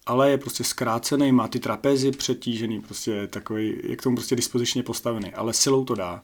ale 0.06 0.30
je 0.30 0.38
prostě 0.38 0.64
zkrácený, 0.64 1.32
má 1.32 1.48
ty 1.48 1.58
trapezy 1.58 2.10
přetížený, 2.10 2.80
prostě 2.80 3.10
je 3.10 3.26
takový, 3.26 3.80
je 3.82 3.96
k 3.96 4.02
tomu 4.02 4.16
prostě 4.16 4.36
dispozičně 4.36 4.82
postavený, 4.82 5.34
ale 5.34 5.52
silou 5.52 5.84
to 5.84 5.94
dá. 5.94 6.22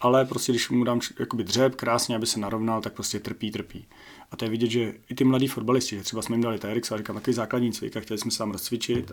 Ale 0.00 0.24
prostě, 0.24 0.52
když 0.52 0.70
mu 0.70 0.84
dám 0.84 1.00
jakoby 1.18 1.44
dřeb 1.44 1.74
krásně, 1.74 2.16
aby 2.16 2.26
se 2.26 2.40
narovnal, 2.40 2.80
tak 2.80 2.92
prostě 2.92 3.20
trpí, 3.20 3.50
trpí. 3.50 3.86
A 4.30 4.36
to 4.36 4.44
je 4.44 4.50
vidět, 4.50 4.70
že 4.70 4.94
i 5.08 5.14
ty 5.14 5.24
mladí 5.24 5.46
fotbalisti, 5.46 5.96
že 5.96 6.02
třeba 6.02 6.22
jsme 6.22 6.34
jim 6.34 6.42
dali 6.42 6.58
TRX 6.58 6.92
a 6.92 6.96
říkám, 6.96 7.16
takový 7.16 7.34
základní 7.34 7.72
cvik 7.72 7.96
a 7.96 8.00
chtěli 8.00 8.18
jsme 8.18 8.30
se 8.30 8.38
tam 8.38 8.50
rozcvičit 8.50 9.12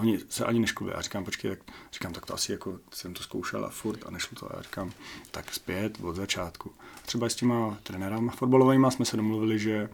oni 0.00 0.18
se 0.28 0.44
ani 0.44 0.58
neškubili. 0.60 0.96
A 0.96 1.00
říkám, 1.00 1.24
počkej, 1.24 1.50
tak, 1.50 1.58
říkám, 1.92 2.12
tak 2.12 2.26
to 2.26 2.34
asi 2.34 2.52
jako 2.52 2.78
jsem 2.92 3.14
to 3.14 3.22
zkoušel 3.22 3.64
a 3.64 3.70
furt 3.70 4.06
a 4.06 4.10
nešlo 4.10 4.40
to. 4.40 4.56
A 4.56 4.62
říkám, 4.62 4.92
tak 5.30 5.54
zpět 5.54 5.98
od 6.02 6.16
začátku. 6.16 6.72
A 6.96 7.06
třeba 7.06 7.28
s 7.28 7.34
těma 7.34 7.78
trenérama 7.82 8.32
fotbalovými 8.32 8.86
jsme 8.90 9.04
se 9.04 9.16
domluvili, 9.16 9.58
že 9.58 9.88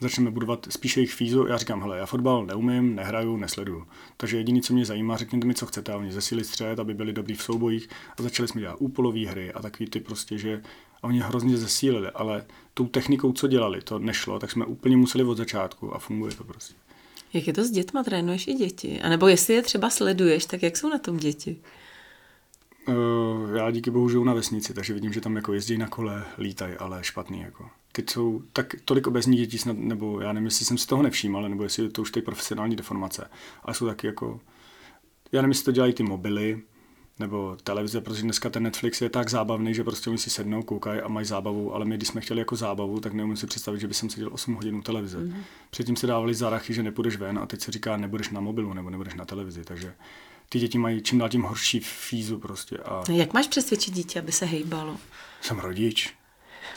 začneme 0.00 0.30
budovat 0.30 0.66
spíše 0.70 1.00
jejich 1.00 1.14
fízu. 1.14 1.46
Já 1.46 1.56
říkám, 1.56 1.80
hele, 1.80 1.98
já 1.98 2.06
fotbal 2.06 2.46
neumím, 2.46 2.94
nehraju, 2.94 3.36
nesleduju. 3.36 3.86
Takže 4.16 4.36
jediné, 4.36 4.60
co 4.60 4.72
mě 4.72 4.84
zajímá, 4.84 5.16
řekněte 5.16 5.46
mi, 5.46 5.54
co 5.54 5.66
chcete. 5.66 5.92
A 5.92 5.96
oni 5.96 6.12
zesíli 6.12 6.44
střed, 6.44 6.78
aby 6.78 6.94
byli 6.94 7.12
dobrý 7.12 7.34
v 7.34 7.42
soubojích. 7.42 7.88
A 8.18 8.22
začali 8.22 8.48
jsme 8.48 8.60
dělat 8.60 8.76
úplové 8.78 9.26
hry 9.26 9.52
a 9.52 9.62
takový 9.62 9.90
ty 9.90 10.00
prostě, 10.00 10.38
že 10.38 10.62
a 11.02 11.06
oni 11.06 11.20
hrozně 11.20 11.56
zesílili, 11.56 12.10
ale 12.10 12.46
tou 12.74 12.86
technikou, 12.86 13.32
co 13.32 13.46
dělali, 13.46 13.82
to 13.82 13.98
nešlo, 13.98 14.38
tak 14.38 14.50
jsme 14.50 14.66
úplně 14.66 14.96
museli 14.96 15.24
od 15.24 15.36
začátku 15.36 15.94
a 15.94 15.98
funguje 15.98 16.34
to 16.34 16.44
prostě. 16.44 16.74
Jak 17.34 17.46
je 17.46 17.52
to 17.52 17.64
s 17.64 17.70
dětma? 17.70 18.04
Trénuješ 18.04 18.48
i 18.48 18.54
děti? 18.54 19.00
A 19.02 19.08
nebo 19.08 19.28
jestli 19.28 19.54
je 19.54 19.62
třeba 19.62 19.90
sleduješ, 19.90 20.46
tak 20.46 20.62
jak 20.62 20.76
jsou 20.76 20.88
na 20.88 20.98
tom 20.98 21.16
děti? 21.16 21.56
Uh, 22.88 23.56
já 23.56 23.70
díky 23.70 23.90
bohu 23.90 24.08
žiju 24.08 24.24
na 24.24 24.34
vesnici, 24.34 24.74
takže 24.74 24.94
vidím, 24.94 25.12
že 25.12 25.20
tam 25.20 25.36
jako 25.36 25.52
jezdí 25.52 25.78
na 25.78 25.88
kole, 25.88 26.24
lítají, 26.38 26.74
ale 26.74 27.04
špatný 27.04 27.40
jako. 27.40 27.70
Ty 27.92 28.04
jsou 28.10 28.42
tak 28.52 28.74
tolik 28.84 29.06
obezní 29.06 29.36
dětí 29.36 29.58
snad, 29.58 29.76
nebo 29.78 30.20
já 30.20 30.32
nevím, 30.32 30.44
jestli 30.44 30.64
jsem 30.64 30.78
si 30.78 30.86
toho 30.86 31.02
nevšímal, 31.02 31.48
nebo 31.48 31.62
jestli 31.62 31.88
to 31.88 32.02
už 32.02 32.10
ty 32.10 32.22
profesionální 32.22 32.76
deformace, 32.76 33.30
ale 33.62 33.74
jsou 33.74 33.86
taky 33.86 34.06
jako, 34.06 34.40
já 35.32 35.42
nevím, 35.42 35.50
jestli 35.50 35.64
to 35.64 35.72
dělají 35.72 35.92
ty 35.92 36.02
mobily, 36.02 36.62
nebo 37.18 37.56
televize, 37.62 38.00
protože 38.00 38.22
dneska 38.22 38.50
ten 38.50 38.62
Netflix 38.62 39.02
je 39.02 39.10
tak 39.10 39.30
zábavný, 39.30 39.74
že 39.74 39.84
prostě 39.84 40.10
oni 40.10 40.18
si 40.18 40.30
sednou, 40.30 40.62
koukají 40.62 41.00
a 41.00 41.08
mají 41.08 41.26
zábavu, 41.26 41.74
ale 41.74 41.84
my, 41.84 41.96
když 41.96 42.08
jsme 42.08 42.20
chtěli 42.20 42.40
jako 42.40 42.56
zábavu, 42.56 43.00
tak 43.00 43.12
neumím 43.12 43.36
si 43.36 43.46
představit, 43.46 43.80
že 43.80 43.88
by 43.88 43.94
jsem 43.94 44.10
seděl 44.10 44.28
8 44.32 44.54
hodin 44.54 44.76
u 44.76 44.82
televize. 44.82 45.18
Mm-hmm. 45.18 45.42
Předtím 45.70 45.96
se 45.96 46.06
dávali 46.06 46.34
zárachy, 46.34 46.74
že 46.74 46.82
nepůjdeš 46.82 47.16
ven 47.16 47.38
a 47.38 47.46
teď 47.46 47.60
se 47.60 47.72
říká, 47.72 47.96
nebudeš 47.96 48.30
na 48.30 48.40
mobilu 48.40 48.72
nebo 48.72 48.90
nebudeš 48.90 49.14
na 49.14 49.24
televizi, 49.24 49.64
takže 49.64 49.94
ty 50.48 50.58
děti 50.58 50.78
mají 50.78 51.02
čím 51.02 51.18
dál 51.18 51.28
tím 51.28 51.42
horší 51.42 51.80
fízu 51.80 52.38
prostě. 52.38 52.78
A... 52.78 53.02
Jak 53.12 53.32
máš 53.32 53.48
přesvědčit 53.48 53.94
dítě, 53.94 54.18
aby 54.18 54.32
se 54.32 54.46
hejbalo? 54.46 54.96
Jsem 55.40 55.58
rodič 55.58 56.14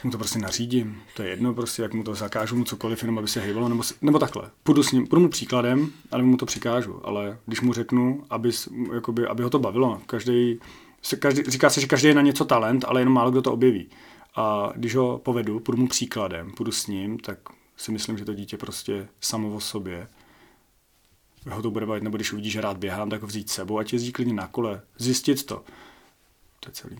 mu 0.04 0.10
to 0.10 0.18
prostě 0.18 0.38
nařídím. 0.38 1.02
To 1.16 1.22
je 1.22 1.28
jedno, 1.28 1.54
prostě, 1.54 1.82
jak 1.82 1.94
mu 1.94 2.02
to 2.04 2.14
zakážu 2.14 2.56
mu 2.56 2.64
cokoliv, 2.64 3.02
jenom 3.02 3.18
aby 3.18 3.28
se 3.28 3.40
hejbalo, 3.40 3.68
nebo, 3.68 3.82
nebo 4.02 4.18
takhle. 4.18 4.50
Půjdu 4.62 4.82
s 4.82 4.92
ním, 4.92 5.06
půjdu 5.06 5.22
mu 5.22 5.28
příkladem, 5.28 5.90
ale 6.10 6.22
mu 6.22 6.36
to 6.36 6.46
přikážu. 6.46 7.00
Ale 7.06 7.38
když 7.46 7.60
mu 7.60 7.72
řeknu, 7.72 8.24
aby, 8.30 8.50
jakoby, 8.94 9.26
aby 9.26 9.42
ho 9.42 9.50
to 9.50 9.58
bavilo, 9.58 10.00
každý, 10.06 10.60
se, 11.02 11.16
každý, 11.16 11.42
říká 11.42 11.70
se, 11.70 11.80
že 11.80 11.86
každý 11.86 12.08
je 12.08 12.14
na 12.14 12.22
něco 12.22 12.44
talent, 12.44 12.84
ale 12.88 13.00
jenom 13.00 13.14
málo 13.14 13.30
kdo 13.30 13.42
to 13.42 13.52
objeví. 13.52 13.88
A 14.36 14.72
když 14.76 14.96
ho 14.96 15.18
povedu, 15.18 15.60
půjdu 15.60 15.82
mu 15.82 15.88
příkladem, 15.88 16.50
půjdu 16.50 16.72
s 16.72 16.86
ním, 16.86 17.18
tak 17.18 17.38
si 17.76 17.92
myslím, 17.92 18.18
že 18.18 18.24
to 18.24 18.34
dítě 18.34 18.56
prostě 18.56 19.08
samo 19.20 19.54
o 19.54 19.60
sobě 19.60 20.08
ho 21.50 21.62
to 21.62 21.70
bude 21.70 21.86
bavit, 21.86 22.02
nebo 22.02 22.16
když 22.16 22.32
uvidí, 22.32 22.50
že 22.50 22.60
rád 22.60 22.76
běhám, 22.76 23.10
tak 23.10 23.20
ho 23.20 23.26
vzít 23.26 23.50
sebou, 23.50 23.78
ať 23.78 23.92
jezdí 23.92 24.12
klidně 24.12 24.34
na 24.34 24.46
kole, 24.46 24.80
zjistit 24.98 25.46
to. 25.46 25.64
To 26.60 26.70
celý. 26.70 26.96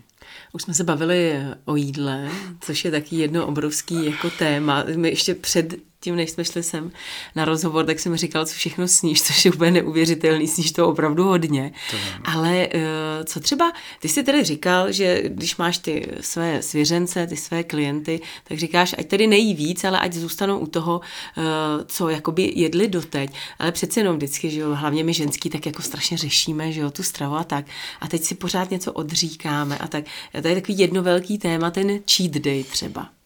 Už 0.51 0.61
jsme 0.61 0.73
se 0.73 0.83
bavili 0.83 1.43
o 1.65 1.75
jídle, 1.75 2.29
což 2.61 2.85
je 2.85 2.91
taky 2.91 3.15
jedno 3.15 3.47
obrovský 3.47 4.05
jako 4.05 4.29
téma. 4.29 4.85
My 4.95 5.09
ještě 5.09 5.35
před 5.35 5.88
tím, 6.01 6.15
než 6.15 6.29
jsme 6.29 6.45
šli 6.45 6.63
sem 6.63 6.91
na 7.35 7.45
rozhovor, 7.45 7.85
tak 7.85 7.99
jsem 7.99 8.15
říkal, 8.15 8.45
co 8.45 8.53
všechno 8.53 8.87
sníš, 8.87 9.21
což 9.27 9.45
je 9.45 9.51
úplně 9.51 9.71
neuvěřitelný, 9.71 10.47
sníš 10.47 10.71
to 10.71 10.87
opravdu 10.87 11.23
hodně. 11.23 11.71
To 11.91 11.97
Ale 12.25 12.67
uh, 12.67 12.81
co 13.25 13.39
třeba, 13.39 13.71
ty 13.99 14.09
jsi 14.09 14.23
tedy 14.23 14.43
říkal, 14.43 14.91
že 14.91 15.21
když 15.25 15.57
máš 15.57 15.77
ty 15.77 16.11
své 16.21 16.61
svěřence, 16.61 17.27
ty 17.27 17.37
své 17.37 17.63
klienty, 17.63 18.21
tak 18.43 18.57
říkáš, 18.57 18.95
ať 18.97 19.07
tedy 19.07 19.27
nejí 19.27 19.53
víc, 19.53 19.83
ale 19.83 19.99
ať 19.99 20.13
zůstanou 20.13 20.59
u 20.59 20.67
toho, 20.67 21.01
uh, 21.37 21.43
co 21.85 22.09
jakoby 22.09 22.51
jedli 22.55 22.87
doteď. 22.87 23.31
Ale 23.59 23.71
přece 23.71 23.99
jenom 23.99 24.15
vždycky, 24.15 24.49
že 24.49 24.59
jo, 24.59 24.75
hlavně 24.75 25.03
my 25.03 25.13
ženský 25.13 25.49
tak 25.49 25.65
jako 25.65 25.81
strašně 25.81 26.17
řešíme, 26.17 26.71
že 26.71 26.81
jo, 26.81 26.91
tu 26.91 27.03
stravu 27.03 27.35
a 27.35 27.43
tak. 27.43 27.65
A 28.01 28.07
teď 28.07 28.23
si 28.23 28.35
pořád 28.35 28.71
něco 28.71 28.93
odříkáme 28.93 29.77
a 29.77 29.87
tak. 29.87 30.05
To 30.41 30.47
je 30.47 30.55
takový 30.55 30.79
jedno 30.79 31.03
velký 31.03 31.37
téma, 31.37 31.71
ten 31.71 31.99
cheat 32.11 32.31
day 32.31 32.63
třeba. 32.63 33.18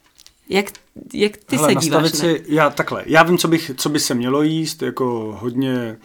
Jak, 0.49 0.65
jak 1.13 1.38
ty 1.38 1.56
Hele, 1.56 1.67
se 1.67 1.75
díváš? 1.75 2.12
Si, 2.12 2.43
já 2.47 2.69
takhle, 2.69 3.03
já 3.06 3.23
vím, 3.23 3.38
co, 3.38 3.47
bych, 3.47 3.71
co 3.77 3.89
by 3.89 3.99
se 3.99 4.13
mělo 4.13 4.41
jíst, 4.41 4.82
jako 4.82 5.38
hodně, 5.39 5.97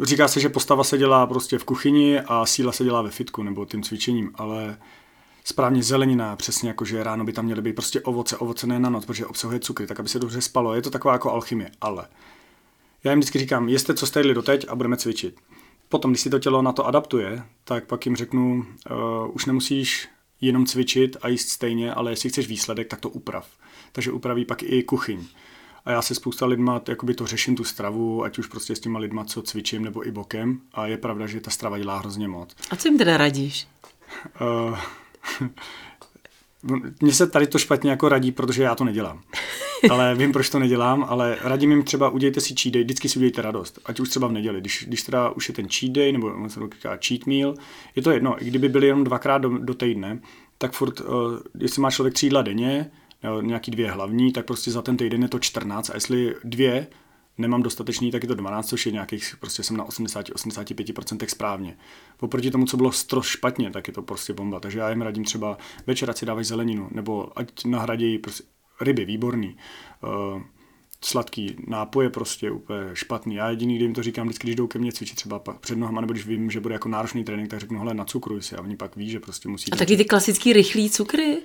říká 0.00 0.28
se, 0.28 0.40
že 0.40 0.48
postava 0.48 0.84
se 0.84 0.98
dělá 0.98 1.26
prostě 1.26 1.58
v 1.58 1.64
kuchyni 1.64 2.20
a 2.20 2.46
síla 2.46 2.72
se 2.72 2.84
dělá 2.84 3.02
ve 3.02 3.10
fitku 3.10 3.42
nebo 3.42 3.64
tím 3.64 3.82
cvičením, 3.82 4.30
ale 4.34 4.78
správně 5.44 5.82
zelenina, 5.82 6.36
přesně 6.36 6.68
jako, 6.68 6.84
že 6.84 7.02
ráno 7.02 7.24
by 7.24 7.32
tam 7.32 7.44
měly 7.44 7.62
být 7.62 7.72
prostě 7.72 8.00
ovoce, 8.00 8.36
ovoce 8.36 8.66
ne 8.66 8.78
na 8.78 8.90
noc, 8.90 9.04
protože 9.04 9.26
obsahuje 9.26 9.60
cukry, 9.60 9.86
tak 9.86 10.00
aby 10.00 10.08
se 10.08 10.18
dobře 10.18 10.40
spalo. 10.40 10.74
Je 10.74 10.82
to 10.82 10.90
taková 10.90 11.14
jako 11.14 11.32
alchymie, 11.32 11.70
ale 11.80 12.06
já 13.04 13.12
jim 13.12 13.18
vždycky 13.18 13.38
říkám, 13.38 13.68
jeste, 13.68 13.94
co 13.94 14.06
jste 14.06 14.20
jedli 14.20 14.34
doteď 14.34 14.66
a 14.68 14.74
budeme 14.74 14.96
cvičit. 14.96 15.40
Potom, 15.88 16.10
když 16.10 16.20
si 16.20 16.30
to 16.30 16.38
tělo 16.38 16.62
na 16.62 16.72
to 16.72 16.86
adaptuje, 16.86 17.42
tak 17.64 17.86
pak 17.86 18.06
jim 18.06 18.16
řeknu, 18.16 18.66
uh, 18.90 19.34
už 19.34 19.46
nemusíš 19.46 20.08
jenom 20.42 20.66
cvičit 20.66 21.16
a 21.22 21.28
jíst 21.28 21.48
stejně, 21.48 21.94
ale 21.94 22.12
jestli 22.12 22.28
chceš 22.28 22.48
výsledek, 22.48 22.88
tak 22.88 23.00
to 23.00 23.08
uprav 23.08 23.48
takže 23.92 24.12
upraví 24.12 24.44
pak 24.44 24.62
i 24.62 24.82
kuchyň. 24.82 25.26
A 25.84 25.90
já 25.90 26.02
se 26.02 26.14
spousta 26.14 26.46
lidma 26.46 26.82
jakoby 26.88 27.14
to 27.14 27.26
řeším 27.26 27.56
tu 27.56 27.64
stravu, 27.64 28.24
ať 28.24 28.38
už 28.38 28.46
prostě 28.46 28.76
s 28.76 28.80
těma 28.80 28.98
lidma, 28.98 29.24
co 29.24 29.42
cvičím, 29.42 29.84
nebo 29.84 30.06
i 30.06 30.10
bokem. 30.10 30.60
A 30.72 30.86
je 30.86 30.96
pravda, 30.96 31.26
že 31.26 31.40
ta 31.40 31.50
strava 31.50 31.78
dělá 31.78 31.98
hrozně 31.98 32.28
moc. 32.28 32.56
A 32.70 32.76
co 32.76 32.88
jim 32.88 32.98
teda 32.98 33.16
radíš? 33.16 33.68
Uh, 34.40 34.78
mně 37.00 37.12
se 37.12 37.26
tady 37.26 37.46
to 37.46 37.58
špatně 37.58 37.90
jako 37.90 38.08
radí, 38.08 38.32
protože 38.32 38.62
já 38.62 38.74
to 38.74 38.84
nedělám. 38.84 39.22
Ale 39.90 40.14
vím, 40.14 40.32
proč 40.32 40.50
to 40.50 40.58
nedělám, 40.58 41.04
ale 41.08 41.38
radím 41.40 41.70
jim 41.70 41.82
třeba, 41.82 42.08
udějte 42.08 42.40
si 42.40 42.54
cheat 42.62 42.74
day, 42.74 42.82
vždycky 42.82 43.08
si 43.08 43.18
udějte 43.18 43.42
radost, 43.42 43.78
ať 43.84 44.00
už 44.00 44.08
třeba 44.08 44.26
v 44.26 44.32
neděli, 44.32 44.60
když, 44.60 44.84
když 44.88 45.02
teda 45.02 45.30
už 45.30 45.48
je 45.48 45.54
ten 45.54 45.68
cheat 45.68 45.92
day, 45.92 46.12
nebo 46.12 46.48
se 46.48 46.60
to 46.60 46.68
říká 46.74 46.98
cheat 47.06 47.26
meal, 47.26 47.54
je 47.96 48.02
to 48.02 48.10
jedno, 48.10 48.42
i 48.42 48.44
kdyby 48.44 48.68
byly 48.68 48.86
jenom 48.86 49.04
dvakrát 49.04 49.38
do, 49.38 49.58
do 49.58 49.74
týdne, 49.74 50.18
tak 50.58 50.72
furt, 50.72 51.00
uh, 51.00 51.06
jestli 51.58 51.82
má 51.82 51.90
člověk 51.90 52.14
tří 52.14 52.26
jídla 52.26 52.42
denně, 52.42 52.90
nějaký 53.40 53.70
dvě 53.70 53.90
hlavní, 53.90 54.32
tak 54.32 54.46
prostě 54.46 54.70
za 54.70 54.82
ten 54.82 54.96
týden 54.96 55.22
je 55.22 55.28
to 55.28 55.38
14 55.38 55.90
a 55.90 55.94
jestli 55.94 56.34
dvě 56.44 56.86
nemám 57.38 57.62
dostatečný, 57.62 58.10
tak 58.10 58.22
je 58.22 58.28
to 58.28 58.34
12, 58.34 58.68
což 58.68 58.86
je 58.86 58.92
nějakých, 58.92 59.36
prostě 59.40 59.62
jsem 59.62 59.76
na 59.76 59.86
80-85% 59.86 61.26
správně. 61.26 61.76
Oproti 62.20 62.50
tomu, 62.50 62.66
co 62.66 62.76
bylo 62.76 62.92
stroš 62.92 63.26
špatně, 63.26 63.70
tak 63.70 63.88
je 63.88 63.94
to 63.94 64.02
prostě 64.02 64.32
bomba. 64.32 64.60
Takže 64.60 64.78
já 64.78 64.90
jim 64.90 65.02
radím 65.02 65.24
třeba 65.24 65.58
večer, 65.86 66.12
si 66.12 66.26
dávají 66.26 66.44
zeleninu, 66.44 66.88
nebo 66.90 67.38
ať 67.38 67.64
nahradějí 67.64 68.18
prostě 68.18 68.44
ryby, 68.80 69.04
výborný. 69.04 69.56
Uh, 70.34 70.42
sladký 71.04 71.56
nápoje 71.66 72.10
prostě 72.10 72.50
úplně 72.50 72.80
špatný. 72.94 73.34
Já 73.34 73.50
jediný, 73.50 73.76
kdy 73.76 73.84
jim 73.84 73.94
to 73.94 74.02
říkám, 74.02 74.26
vždycky, 74.26 74.46
když 74.46 74.56
jdou 74.56 74.66
ke 74.66 74.78
mně 74.78 74.92
cvičit 74.92 75.16
třeba 75.16 75.38
před 75.38 75.78
nohama, 75.78 76.00
nebo 76.00 76.12
když 76.12 76.26
vím, 76.26 76.50
že 76.50 76.60
bude 76.60 76.74
jako 76.74 76.88
náročný 76.88 77.24
trénink, 77.24 77.50
tak 77.50 77.60
řeknu, 77.60 77.78
hele, 77.78 78.04
cukru 78.06 78.40
si 78.40 78.56
a 78.56 78.60
oni 78.60 78.76
pak 78.76 78.96
ví, 78.96 79.10
že 79.10 79.20
prostě 79.20 79.48
musí. 79.48 79.72
A 79.72 79.76
taky 79.76 79.96
ty 79.96 80.04
klasický 80.04 80.52
rychlý 80.52 80.90
cukry? 80.90 81.38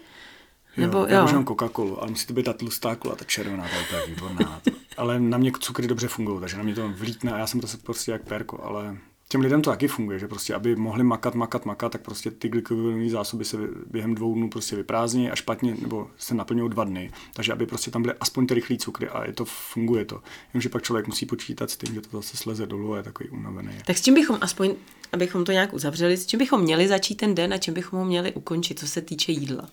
Nebo, 0.77 0.97
jo, 0.97 1.05
já 1.09 1.31
jo. 1.31 1.43
Coca-Colu, 1.43 1.97
ale 1.99 2.09
musí 2.09 2.27
to 2.27 2.33
být 2.33 2.43
ta 2.43 2.53
tlustá 2.53 2.95
kola, 2.95 3.15
ta 3.15 3.25
červená, 3.25 3.65
ta 3.91 3.97
je 3.97 4.07
výborná. 4.07 4.61
ale 4.97 5.19
na 5.19 5.37
mě 5.37 5.51
cukry 5.59 5.87
dobře 5.87 6.07
fungují, 6.07 6.39
takže 6.39 6.57
na 6.57 6.63
mě 6.63 6.75
to 6.75 6.89
vlítne 6.89 7.33
a 7.33 7.37
já 7.37 7.47
jsem 7.47 7.59
to 7.59 7.67
prostě 7.83 8.11
jak 8.11 8.23
perko, 8.23 8.63
ale 8.63 8.97
těm 9.29 9.41
lidem 9.41 9.61
to 9.61 9.69
taky 9.69 9.87
funguje, 9.87 10.19
že 10.19 10.27
prostě, 10.27 10.53
aby 10.53 10.75
mohli 10.75 11.03
makat, 11.03 11.35
makat, 11.35 11.65
makat, 11.65 11.91
tak 11.91 12.01
prostě 12.01 12.31
ty 12.31 12.49
glykogenové 12.49 13.09
zásoby 13.09 13.45
se 13.45 13.57
během 13.91 14.15
dvou 14.15 14.35
dnů 14.35 14.49
prostě 14.49 14.75
vyprázdní 14.75 15.31
a 15.31 15.35
špatně, 15.35 15.75
nebo 15.81 16.07
se 16.17 16.35
naplňují 16.35 16.69
dva 16.69 16.83
dny. 16.83 17.11
Takže 17.33 17.53
aby 17.53 17.65
prostě 17.65 17.91
tam 17.91 18.01
byly 18.01 18.13
aspoň 18.19 18.47
ty 18.47 18.53
rychlé 18.53 18.77
cukry 18.77 19.09
a 19.09 19.25
je 19.25 19.33
to, 19.33 19.45
funguje 19.45 20.05
to. 20.05 20.21
Jenomže 20.53 20.69
pak 20.69 20.83
člověk 20.83 21.07
musí 21.07 21.25
počítat 21.25 21.71
s 21.71 21.77
tím, 21.77 21.93
že 21.93 22.01
to 22.01 22.17
zase 22.17 22.37
sleze 22.37 22.65
dolů 22.65 22.93
a 22.93 22.97
je 22.97 23.03
takový 23.03 23.29
unavený. 23.29 23.71
Tak 23.85 23.97
s 23.97 24.01
čím 24.01 24.13
bychom 24.13 24.37
aspoň, 24.41 24.75
abychom 25.11 25.45
to 25.45 25.51
nějak 25.51 25.73
uzavřeli, 25.73 26.17
s 26.17 26.25
čím 26.25 26.39
bychom 26.39 26.61
měli 26.61 26.87
začít 26.87 27.15
ten 27.15 27.35
den 27.35 27.53
a 27.53 27.57
čím 27.57 27.73
bychom 27.73 27.99
ho 27.99 28.05
měli 28.05 28.33
ukončit, 28.33 28.79
co 28.79 28.87
se 28.87 29.01
týče 29.01 29.31
jídla? 29.31 29.69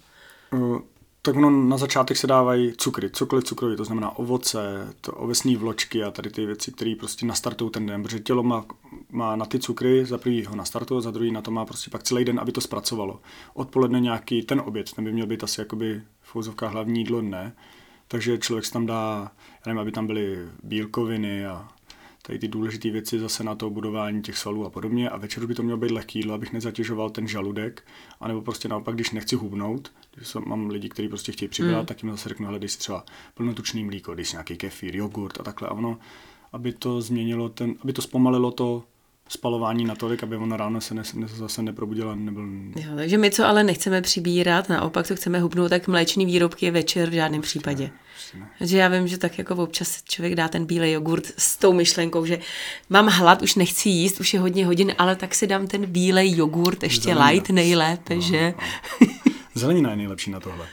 Tak 1.27 1.37
ono 1.37 1.51
na 1.51 1.77
začátek 1.77 2.17
se 2.17 2.27
dávají 2.27 2.73
cukry, 2.77 3.11
cokoliv 3.11 3.45
cukrový, 3.45 3.77
to 3.77 3.85
znamená 3.85 4.19
ovoce, 4.19 4.95
to 5.01 5.13
ovesní 5.13 5.57
vločky 5.57 6.05
a 6.05 6.11
tady 6.11 6.31
ty 6.31 6.47
věci, 6.47 6.73
které 6.73 6.95
prostě 6.99 7.27
nastartují 7.27 7.71
ten 7.71 7.87
den, 7.87 8.03
protože 8.03 8.21
tělo 8.21 8.43
má, 8.43 8.65
má 9.11 9.37
na 9.37 9.47
ty 9.47 9.59
cukry, 9.59 10.05
za 10.05 10.19
prvý 10.19 10.45
ho 10.45 10.57
nastartuje, 10.57 11.03
za 11.03 11.11
druhý 11.11 11.33
na 11.33 11.43
to 11.43 11.51
má 11.51 11.65
prostě 11.65 11.91
pak 11.91 12.03
celý 12.03 12.25
den, 12.25 12.41
aby 12.41 12.53
to 12.53 12.61
zpracovalo. 12.61 13.21
Odpoledne 13.55 14.01
nějaký 14.01 14.43
ten 14.43 14.61
oběd, 14.61 14.93
ten 14.93 15.05
by 15.05 15.13
měl 15.13 15.27
být 15.27 15.45
asi 15.45 15.61
jakoby 15.61 16.03
v 16.23 16.37
úzovkách 16.37 16.73
hlavní 16.73 17.01
jídlo 17.01 17.21
dne, 17.21 17.53
takže 18.09 18.39
člověk 18.39 18.71
tam 18.71 18.87
dá, 18.87 19.33
já 19.51 19.63
nevím, 19.67 19.81
aby 19.81 19.93
tam 19.93 20.07
byly 20.07 20.39
bílkoviny 20.63 21.47
a 21.47 21.69
tady 22.27 22.39
ty 22.39 22.49
důležité 22.49 22.91
věci 22.91 23.19
zase 23.19 23.45
na 23.45 23.55
to 23.55 23.71
budování 23.71 24.23
těch 24.23 24.39
svalů 24.39 24.67
a 24.67 24.71
podobně. 24.71 25.11
A 25.11 25.17
večer 25.17 25.47
by 25.47 25.55
to 25.55 25.63
mělo 25.63 25.79
být 25.79 25.91
lehký 25.91 26.19
jídlo, 26.19 26.35
abych 26.35 26.53
nezatěžoval 26.53 27.11
ten 27.11 27.29
žaludek, 27.29 27.83
anebo 28.21 28.43
prostě 28.43 28.69
naopak, 28.69 28.95
když 28.95 29.11
nechci 29.11 29.37
hubnout, 29.37 29.93
když 30.15 30.35
mám 30.35 30.71
lidi, 30.71 30.89
kteří 30.89 31.09
prostě 31.09 31.33
chtějí 31.33 31.49
přibrat, 31.49 31.81
mm. 31.81 31.87
tak 31.87 32.03
jim 32.03 32.13
zase 32.13 32.29
řeknu, 32.29 32.47
hledej 32.47 32.69
si 32.69 32.79
třeba 32.79 33.05
plnotučný 33.35 33.85
mlíko, 33.85 34.15
dej 34.15 34.25
si 34.25 34.35
nějaký 34.35 34.57
kefír, 34.57 34.97
jogurt 34.97 35.41
a 35.41 35.43
takhle. 35.43 35.69
A 35.69 35.73
ono, 35.73 35.99
aby 36.53 36.73
to 36.73 37.01
změnilo 37.01 37.49
ten, 37.49 37.75
aby 37.81 37.93
to 37.93 38.03
zpomalilo 38.03 38.51
to 38.51 38.83
spalování 39.29 39.85
natolik, 39.85 40.23
aby 40.23 40.37
ono 40.37 40.57
ráno 40.57 40.81
se 40.81 40.95
ne, 40.95 41.03
ne, 41.15 41.27
zase 41.29 41.63
neprobudila. 41.63 42.15
Nebyl... 42.15 42.43
Jo, 42.77 42.97
takže 42.97 43.19
my, 43.19 43.31
co 43.31 43.47
ale 43.47 43.65
nechceme 43.65 44.03
přibírat, 44.03 44.69
naopak, 44.69 45.07
co 45.07 45.17
chceme 45.17 45.41
hubnout, 45.41 45.71
tak 45.71 45.89
mléčný 45.89 46.27
výrobky 46.27 46.67
je 46.67 46.73
večer 46.73 47.11
v 47.11 47.13
žádném 47.13 47.41
prostě 47.41 47.59
případě. 47.59 47.91
Ne, 48.35 48.49
Takže 48.59 48.79
já 48.79 48.89
vím, 48.89 49.09
že 49.09 49.19
tak 49.19 49.39
jako 49.39 49.55
občas 49.55 50.03
člověk 50.03 50.35
dá 50.35 50.49
ten 50.49 50.67
bílej 50.67 50.93
jogurt 50.93 51.27
s 51.39 51.57
tou 51.57 51.73
myšlenkou, 51.73 52.27
že 52.27 52.39
mám 52.91 53.07
hlad, 53.07 53.43
už 53.43 53.55
nechci 53.55 53.89
jíst, 53.89 54.21
už 54.21 54.35
je 54.35 54.41
hodně 54.41 54.67
hodin, 54.67 54.95
ale 54.99 55.17
tak 55.17 55.35
si 55.35 55.47
dám 55.47 55.67
ten 55.67 55.87
bílej 55.87 56.37
jogurt, 56.37 56.83
ještě 56.83 57.03
Zelenina. 57.03 57.27
light 57.27 57.51
nejlépe, 57.51 58.15
no, 58.15 58.21
že? 58.21 58.55
No. 59.01 59.07
Zelenina 59.55 59.91
je 59.91 59.97
nejlepší 59.97 60.31
na 60.31 60.41
tohle. 60.41 60.67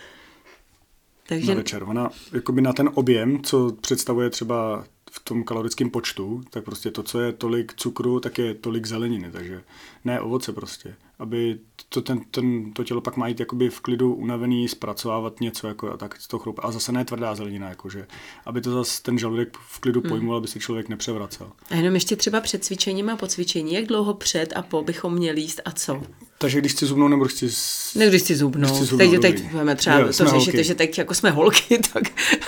Takže... 1.28 1.52
Na 1.52 1.56
večer. 1.56 1.84
Ona 1.84 2.10
jakoby 2.34 2.62
na 2.62 2.74
ten 2.74 2.90
objem, 2.94 3.44
co 3.44 3.72
představuje 3.82 4.30
třeba 4.30 4.84
v 5.12 5.20
tom 5.20 5.44
kalorickém 5.44 5.90
počtu, 5.90 6.42
tak 6.50 6.64
prostě 6.64 6.92
to, 6.92 7.04
co 7.04 7.20
je 7.20 7.34
tolik 7.34 7.74
cukru, 7.74 8.20
tak 8.20 8.38
je 8.38 8.54
tolik 8.54 8.86
zeleniny, 8.86 9.32
takže 9.32 9.64
ne 10.06 10.22
ovoce 10.22 10.54
prostě, 10.54 10.96
aby 11.20 11.60
to, 11.90 12.02
ten, 12.02 12.20
ten, 12.32 12.74
to 12.74 12.84
tělo 12.84 13.02
pak 13.02 13.18
má 13.18 13.28
jít 13.28 13.40
jakoby 13.40 13.70
v 13.70 13.80
klidu 13.80 14.14
unavený, 14.14 14.68
zpracovávat 14.68 15.40
něco 15.40 15.68
jako 15.68 15.92
a 15.92 15.98
tak 15.98 16.16
to 16.28 16.40
chrup. 16.40 16.60
A 16.64 16.72
zase 16.72 16.92
ne 16.92 17.06
tvrdá 17.06 17.36
zelenina, 17.36 17.70
jakože, 17.70 18.08
aby 18.46 18.62
to 18.62 18.72
zase 18.72 19.04
ten 19.04 19.18
žaludek 19.18 19.58
v 19.58 19.80
klidu 19.80 20.02
hmm. 20.02 20.10
pojmul, 20.10 20.36
aby 20.36 20.48
se 20.48 20.60
člověk 20.60 20.90
nepřevracel. 20.90 21.52
A 21.70 21.76
jenom 21.76 21.94
ještě 21.94 22.16
třeba 22.16 22.42
před 22.42 22.64
cvičením 22.64 23.10
a 23.10 23.16
po 23.16 23.28
cvičení, 23.28 23.74
jak 23.74 23.86
dlouho 23.86 24.14
před 24.14 24.54
a 24.56 24.62
po 24.62 24.84
bychom 24.84 25.14
měli 25.14 25.42
jíst 25.42 25.62
a 25.66 25.72
co? 25.72 26.02
Takže 26.42 26.60
když 26.60 26.72
chci 26.72 26.86
zubnout, 26.86 27.10
nebo 27.10 27.26
chci... 27.26 27.50
Ne, 27.96 28.10
když 28.10 28.22
chci 28.22 28.36
zubnout. 28.36 28.76
Chci 28.76 28.86
zubnout 28.86 29.12
teď, 29.12 29.22
teď 29.22 29.52
budeme 29.52 29.76
třeba 29.76 30.00
jo, 30.00 30.08
to 30.18 30.26
řešit, 30.26 30.64
že 30.64 30.76
teď 30.76 30.98
jako 30.98 31.14
jsme 31.14 31.32
holky, 31.32 31.78
tak... 31.94 32.04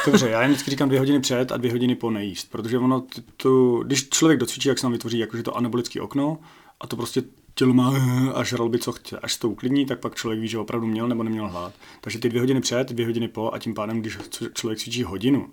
Dobře, 0.06 0.30
já 0.30 0.42
jen 0.42 0.52
vždycky 0.52 0.72
říkám 0.72 0.88
dvě 0.88 1.00
hodiny 1.00 1.20
před 1.20 1.52
a 1.52 1.58
dvě 1.58 1.72
hodiny 1.72 1.96
po 1.96 2.12
nejíst, 2.12 2.52
protože 2.52 2.78
ono, 2.78 3.04
to, 3.38 3.84
když 3.84 4.10
člověk 4.10 4.40
docvičí, 4.40 4.70
jak 4.70 4.80
se 4.80 4.86
nám 4.86 4.92
vytvoří 4.92 5.18
jakože 5.18 5.44
to 5.44 5.58
anabolické 5.58 6.02
okno 6.02 6.38
a 6.82 6.88
to 6.88 6.96
prostě 6.96 7.24
tělo 7.56 7.74
má 7.74 7.94
a 8.34 8.44
žral 8.44 8.70
by, 8.70 8.80
co 8.80 8.92
chce. 8.92 9.20
Až 9.20 9.38
to 9.38 9.50
uklidní, 9.50 9.86
tak 9.86 10.00
pak 10.00 10.16
člověk 10.16 10.42
ví, 10.42 10.48
že 10.48 10.58
opravdu 10.58 10.88
měl 10.88 11.08
nebo 11.08 11.24
neměl 11.24 11.48
hlad. 11.48 11.74
Takže 12.02 12.20
ty 12.20 12.30
dvě 12.30 12.42
hodiny 12.42 12.62
před, 12.62 12.92
dvě 12.92 13.06
hodiny 13.06 13.28
po 13.28 13.54
a 13.54 13.60
tím 13.60 13.74
pádem, 13.74 14.02
když 14.02 14.18
člověk 14.54 14.80
cvičí 14.80 15.04
hodinu, 15.04 15.50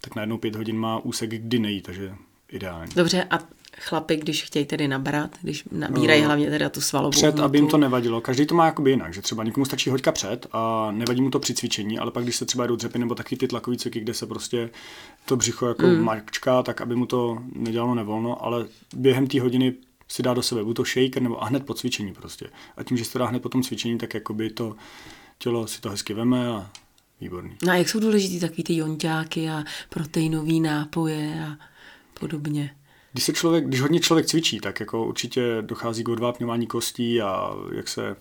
tak 0.00 0.14
najednou 0.14 0.38
pět 0.38 0.56
hodin 0.56 0.78
má 0.78 0.98
úsek, 0.98 1.30
kdy 1.30 1.58
nejí, 1.58 1.80
takže 1.80 2.14
ideální. 2.48 2.92
Dobře, 2.94 3.26
a 3.30 3.38
chlapy, 3.78 4.16
když 4.16 4.42
chtějí 4.42 4.64
tedy 4.64 4.88
nabrat, 4.88 5.30
když 5.42 5.64
nabírají 5.72 6.20
no, 6.20 6.26
hlavně 6.26 6.50
teda 6.50 6.68
tu 6.68 6.80
svalovou 6.80 7.10
Před, 7.10 7.26
hmotu. 7.26 7.42
aby 7.42 7.58
jim 7.58 7.68
to 7.68 7.78
nevadilo. 7.78 8.20
Každý 8.20 8.46
to 8.46 8.54
má 8.54 8.66
jakoby 8.66 8.90
jinak, 8.90 9.14
že 9.14 9.22
třeba 9.22 9.44
někomu 9.44 9.66
stačí 9.66 9.90
hoďka 9.90 10.12
před 10.12 10.46
a 10.52 10.90
nevadí 10.90 11.22
mu 11.22 11.30
to 11.30 11.38
při 11.38 11.54
cvičení, 11.54 11.98
ale 11.98 12.10
pak 12.10 12.24
když 12.24 12.36
se 12.36 12.44
třeba 12.44 12.66
jdou 12.66 12.76
dřepy 12.76 12.98
nebo 12.98 13.14
taky 13.14 13.36
ty 13.36 13.48
tlakový 13.48 13.76
cviky, 13.76 14.00
kde 14.00 14.14
se 14.14 14.26
prostě 14.26 14.70
to 15.24 15.36
břicho 15.36 15.66
jako 15.66 15.86
mm. 15.86 16.00
mačká, 16.00 16.62
tak 16.62 16.80
aby 16.80 16.96
mu 16.96 17.06
to 17.06 17.38
nedělalo 17.52 17.94
nevolno, 17.94 18.44
ale 18.44 18.66
během 18.96 19.26
té 19.26 19.40
hodiny 19.40 19.74
si 20.08 20.22
dá 20.22 20.34
do 20.34 20.42
sebe 20.42 20.64
buď 20.64 20.76
to 20.76 20.84
shaker 20.84 21.22
nebo 21.22 21.42
a 21.42 21.46
hned 21.46 21.66
po 21.66 21.74
cvičení 21.74 22.12
prostě. 22.12 22.46
A 22.76 22.84
tím, 22.84 22.96
že 22.96 23.04
se 23.04 23.12
to 23.12 23.18
dá 23.18 23.26
hned 23.26 23.42
po 23.42 23.48
tom 23.48 23.62
cvičení, 23.62 23.98
tak 23.98 24.14
jakoby 24.14 24.50
to 24.50 24.76
tělo 25.38 25.66
si 25.66 25.80
to 25.80 25.90
hezky 25.90 26.14
veme 26.14 26.48
a 26.48 26.70
výborný. 27.20 27.56
No 27.62 27.72
a 27.72 27.74
jak 27.74 27.88
jsou 27.88 28.00
důležitý 28.00 28.40
takový 28.40 28.62
ty 28.62 28.76
jonťáky 28.76 29.50
a 29.50 29.64
proteinové 29.88 30.52
nápoje 30.52 31.46
a 31.48 31.66
podobně? 32.20 32.74
Když, 33.12 33.24
se 33.24 33.32
člověk, 33.32 33.66
když 33.66 33.80
hodně 33.80 34.00
člověk 34.00 34.26
cvičí, 34.26 34.60
tak 34.60 34.80
jako 34.80 35.06
určitě 35.06 35.56
dochází 35.60 36.04
k 36.04 36.08
odvápňování 36.08 36.66
kostí 36.66 37.22
a 37.22 37.50
jak 37.72 37.88
se 37.88 38.16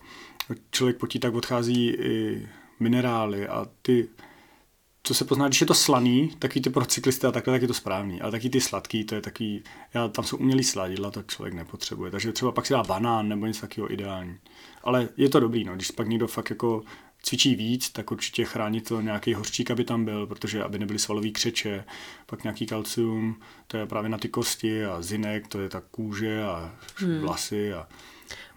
člověk 0.71 0.97
potí, 0.97 1.19
tak 1.19 1.34
odchází 1.34 1.89
i 1.89 2.47
minerály 2.80 3.47
a 3.47 3.67
ty, 3.82 4.08
co 5.04 5.13
se 5.13 5.25
pozná, 5.25 5.47
když 5.47 5.62
je 5.62 5.67
to 5.67 5.73
slaný, 5.73 6.36
taky 6.39 6.62
ty 6.62 6.69
pro 6.69 6.86
cyklisty 6.86 7.28
a 7.28 7.32
takhle, 7.32 7.54
tak 7.54 7.62
je 7.62 7.67
to 7.67 7.73
správný, 7.73 8.21
ale 8.21 8.32
taky 8.32 8.49
ty 8.49 8.62
sladký, 8.62 9.04
to 9.04 9.15
je 9.15 9.21
takový, 9.21 9.63
já, 9.93 10.08
tam 10.08 10.25
jsou 10.25 10.38
umělý 10.38 10.63
sladidla, 10.63 11.12
to 11.12 11.23
člověk 11.23 11.54
nepotřebuje, 11.54 12.12
takže 12.12 12.32
třeba 12.32 12.52
pak 12.52 12.65
si 12.65 12.73
dá 12.73 12.84
banán 12.84 13.28
nebo 13.28 13.45
něco 13.45 13.62
takového 13.62 13.93
ideální. 13.93 14.38
Ale 14.84 15.10
je 15.17 15.30
to 15.30 15.39
dobrý, 15.39 15.63
no, 15.63 15.75
když 15.75 15.91
pak 15.91 16.08
někdo 16.08 16.28
fakt 16.28 16.49
jako 16.49 16.84
cvičí 17.23 17.55
víc, 17.55 17.89
tak 17.89 18.12
určitě 18.12 18.45
chránit 18.45 18.88
to 18.88 19.01
nějaký 19.01 19.34
hořčík, 19.34 19.71
aby 19.71 19.84
tam 19.84 20.05
byl, 20.05 20.27
protože 20.27 20.63
aby 20.63 20.79
nebyly 20.79 20.99
svalový 20.99 21.32
křeče, 21.32 21.84
pak 22.25 22.43
nějaký 22.43 22.65
kalcium, 22.65 23.39
to 23.67 23.77
je 23.77 23.86
právě 23.86 24.10
na 24.10 24.17
ty 24.17 24.29
kosti 24.29 24.86
a 24.86 25.01
zinek, 25.01 25.47
to 25.47 25.60
je 25.60 25.69
ta 25.69 25.82
kůže 25.91 26.43
a 26.43 26.75
hmm. 26.95 27.19
vlasy 27.19 27.73
a 27.73 27.88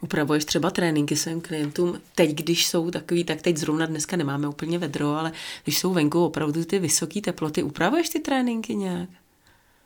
Upravuješ 0.01 0.44
třeba 0.44 0.70
tréninky 0.70 1.16
svým 1.16 1.40
klientům 1.40 2.01
teď, 2.14 2.31
když 2.31 2.66
jsou 2.66 2.90
takový, 2.90 3.25
tak 3.25 3.42
teď 3.42 3.57
zrovna 3.57 3.87
dneska 3.87 4.16
nemáme 4.16 4.48
úplně 4.48 4.79
vedro, 4.79 5.14
ale 5.14 5.33
když 5.64 5.79
jsou 5.79 5.92
venku 5.92 6.25
opravdu 6.25 6.64
ty 6.64 6.79
vysoké 6.79 7.20
teploty, 7.20 7.62
upravuješ 7.62 8.09
ty 8.09 8.20
tréninky 8.20 8.75
nějak? 8.75 9.09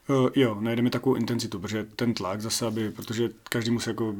Uh, 0.08 0.28
jo, 0.34 0.56
najdeme 0.60 0.90
takovou 0.90 1.14
intenzitu, 1.14 1.60
protože 1.60 1.86
ten 1.96 2.14
tlak 2.14 2.40
zase, 2.40 2.66
aby, 2.66 2.90
protože 2.90 3.30
každý 3.50 3.70
musí 3.70 3.90
jako 3.90 4.14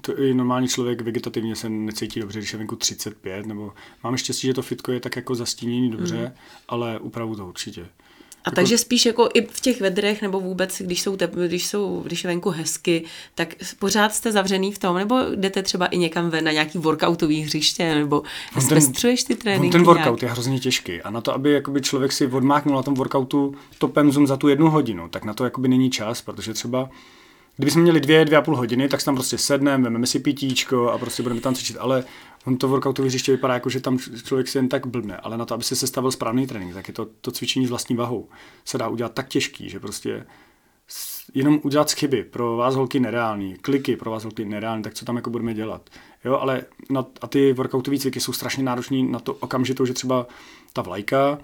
to 0.00 0.18
i 0.18 0.34
normální 0.34 0.68
člověk 0.68 1.00
vegetativně 1.00 1.56
se 1.56 1.68
necítí 1.68 2.20
dobře, 2.20 2.38
když 2.38 2.52
je 2.52 2.58
venku 2.58 2.76
35, 2.76 3.46
nebo 3.46 3.72
máme 4.04 4.18
štěstí, 4.18 4.46
že 4.46 4.54
to 4.54 4.62
fitko 4.62 4.92
je 4.92 5.00
tak 5.00 5.16
jako 5.16 5.34
zastínění 5.34 5.90
dobře, 5.90 6.18
mm. 6.18 6.32
ale 6.68 6.98
upravu 6.98 7.36
to 7.36 7.46
určitě. 7.46 7.80
A 7.80 8.50
jako... 8.50 8.54
takže 8.54 8.78
spíš 8.78 9.06
jako 9.06 9.28
i 9.34 9.46
v 9.46 9.60
těch 9.60 9.80
vedrech, 9.80 10.22
nebo 10.22 10.40
vůbec, 10.40 10.82
když 10.82 11.02
jsou, 11.02 11.16
tep, 11.16 11.34
když 11.34 11.66
jsou, 11.66 12.02
když 12.06 12.24
je 12.24 12.28
venku 12.28 12.50
hezky, 12.50 13.04
tak 13.34 13.54
pořád 13.78 14.14
jste 14.14 14.32
zavřený 14.32 14.72
v 14.72 14.78
tom, 14.78 14.96
nebo 14.96 15.18
jdete 15.34 15.62
třeba 15.62 15.86
i 15.86 15.98
někam 15.98 16.30
ven 16.30 16.44
na 16.44 16.52
nějaký 16.52 16.78
workoutový 16.78 17.40
hřiště, 17.40 17.94
nebo 17.94 18.22
zpestřuješ 18.60 19.24
ty 19.24 19.36
tréninky 19.36 19.72
Ten 19.72 19.82
workout 19.82 20.04
nějak? 20.04 20.22
je 20.22 20.28
hrozně 20.28 20.60
těžký 20.60 21.02
a 21.02 21.10
na 21.10 21.20
to, 21.20 21.34
aby 21.34 21.52
jakoby 21.52 21.80
člověk 21.80 22.12
si 22.12 22.26
odmáknul 22.26 22.76
na 22.76 22.82
tom 22.82 22.94
workoutu 22.94 23.54
to 23.78 23.88
pemzum 23.88 24.26
za 24.26 24.36
tu 24.36 24.48
jednu 24.48 24.70
hodinu, 24.70 25.08
tak 25.08 25.24
na 25.24 25.34
to 25.34 25.44
jakoby 25.44 25.68
není 25.68 25.90
čas, 25.90 26.22
protože 26.22 26.54
třeba 26.54 26.90
Kdybychom 27.58 27.82
měli 27.82 28.00
dvě, 28.00 28.24
dvě 28.24 28.38
a 28.38 28.42
půl 28.42 28.56
hodiny, 28.56 28.88
tak 28.88 29.02
tam 29.02 29.14
prostě 29.14 29.38
sedneme, 29.38 29.84
vezmeme 29.84 30.06
si 30.06 30.18
pitíčko 30.18 30.90
a 30.90 30.98
prostě 30.98 31.22
budeme 31.22 31.40
tam 31.40 31.54
cvičit, 31.54 31.76
ale 31.80 32.04
on 32.44 32.56
to 32.56 32.68
workoutový 32.68 33.08
hřiště 33.08 33.32
vypadá 33.32 33.54
jako, 33.54 33.70
že 33.70 33.80
tam 33.80 33.98
člověk 33.98 34.48
si 34.48 34.58
jen 34.58 34.68
tak 34.68 34.86
blbne, 34.86 35.16
ale 35.16 35.38
na 35.38 35.44
to, 35.44 35.54
aby 35.54 35.64
se 35.64 35.76
sestavil 35.76 36.10
správný 36.10 36.46
trénink, 36.46 36.74
tak 36.74 36.88
je 36.88 36.94
to, 36.94 37.06
to 37.20 37.30
cvičení 37.30 37.66
s 37.66 37.70
vlastní 37.70 37.96
vahou. 37.96 38.28
Se 38.64 38.78
dá 38.78 38.88
udělat 38.88 39.12
tak 39.12 39.28
těžký, 39.28 39.70
že 39.70 39.80
prostě 39.80 40.26
jenom 41.34 41.60
udělat 41.62 41.92
chyby 41.92 42.24
pro 42.24 42.56
vás 42.56 42.74
holky 42.74 43.00
nereální, 43.00 43.54
kliky 43.54 43.96
pro 43.96 44.10
vás 44.10 44.24
holky 44.24 44.44
nereální, 44.44 44.82
tak 44.82 44.94
co 44.94 45.04
tam 45.04 45.16
jako 45.16 45.30
budeme 45.30 45.54
dělat. 45.54 45.90
Jo, 46.24 46.38
ale 46.38 46.62
na, 46.90 47.06
a 47.20 47.26
ty 47.26 47.52
workoutové 47.52 47.98
cviky 47.98 48.20
jsou 48.20 48.32
strašně 48.32 48.62
náročné 48.62 49.02
na 49.02 49.18
to 49.18 49.34
okamžitou, 49.34 49.86
že 49.86 49.92
třeba 49.92 50.26
ta 50.72 50.82
vlajka, 50.82 51.38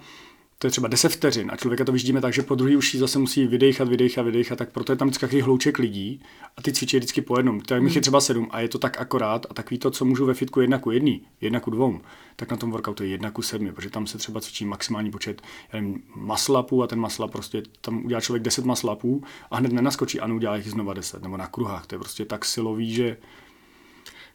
to 0.65 0.67
je 0.67 0.71
třeba 0.71 0.87
10 0.87 1.09
vteřin 1.09 1.51
a 1.51 1.55
člověka 1.55 1.85
to 1.85 1.91
vyždíme 1.91 2.21
tak, 2.21 2.33
že 2.33 2.41
po 2.41 2.55
druhý 2.55 2.75
už 2.75 2.95
zase 2.95 3.19
musí 3.19 3.47
vydechat, 3.47 3.87
vydechat, 3.87 4.25
vydechat, 4.25 4.57
tak 4.57 4.71
proto 4.71 4.91
je 4.91 4.95
tam 4.95 5.07
vždycky 5.07 5.41
hlouček 5.41 5.79
lidí 5.79 6.21
a 6.57 6.61
ty 6.61 6.73
cvičí 6.73 6.97
vždycky 6.97 7.21
po 7.21 7.37
jednom. 7.37 7.61
Tak 7.61 7.81
mi 7.81 7.89
je 7.89 7.93
hmm. 7.93 8.01
třeba 8.01 8.21
sedm 8.21 8.47
a 8.51 8.59
je 8.59 8.69
to 8.69 8.79
tak 8.79 8.97
akorát 8.97 9.45
a 9.49 9.53
takový 9.53 9.77
to, 9.77 9.91
co 9.91 10.05
můžu 10.05 10.25
ve 10.25 10.33
fitku 10.33 10.61
jedna 10.61 10.79
ku 10.79 10.91
jedný, 10.91 11.21
jedna 11.41 11.59
ku 11.59 11.71
dvou, 11.71 11.99
tak 12.35 12.51
na 12.51 12.57
tom 12.57 12.71
workoutu 12.71 13.03
je 13.03 13.09
jedna 13.09 13.31
ku 13.31 13.41
sedmi, 13.41 13.71
protože 13.71 13.89
tam 13.89 14.07
se 14.07 14.17
třeba 14.17 14.41
cvičí 14.41 14.65
maximální 14.65 15.11
počet 15.11 15.41
nevím, 15.73 16.03
maslapů 16.15 16.83
a 16.83 16.87
ten 16.87 16.99
masla 16.99 17.27
prostě 17.27 17.63
tam 17.81 18.05
udělá 18.05 18.21
člověk 18.21 18.43
10 18.43 18.65
maslapů 18.65 19.23
a 19.51 19.57
hned 19.57 19.71
nenaskočí 19.71 20.19
a 20.19 20.27
neudělá 20.27 20.55
jich 20.55 20.69
znova 20.69 20.93
10 20.93 21.23
nebo 21.23 21.37
na 21.37 21.47
kruhách. 21.47 21.87
To 21.87 21.95
je 21.95 21.99
prostě 21.99 22.25
tak 22.25 22.45
silový, 22.45 22.93
že 22.93 23.17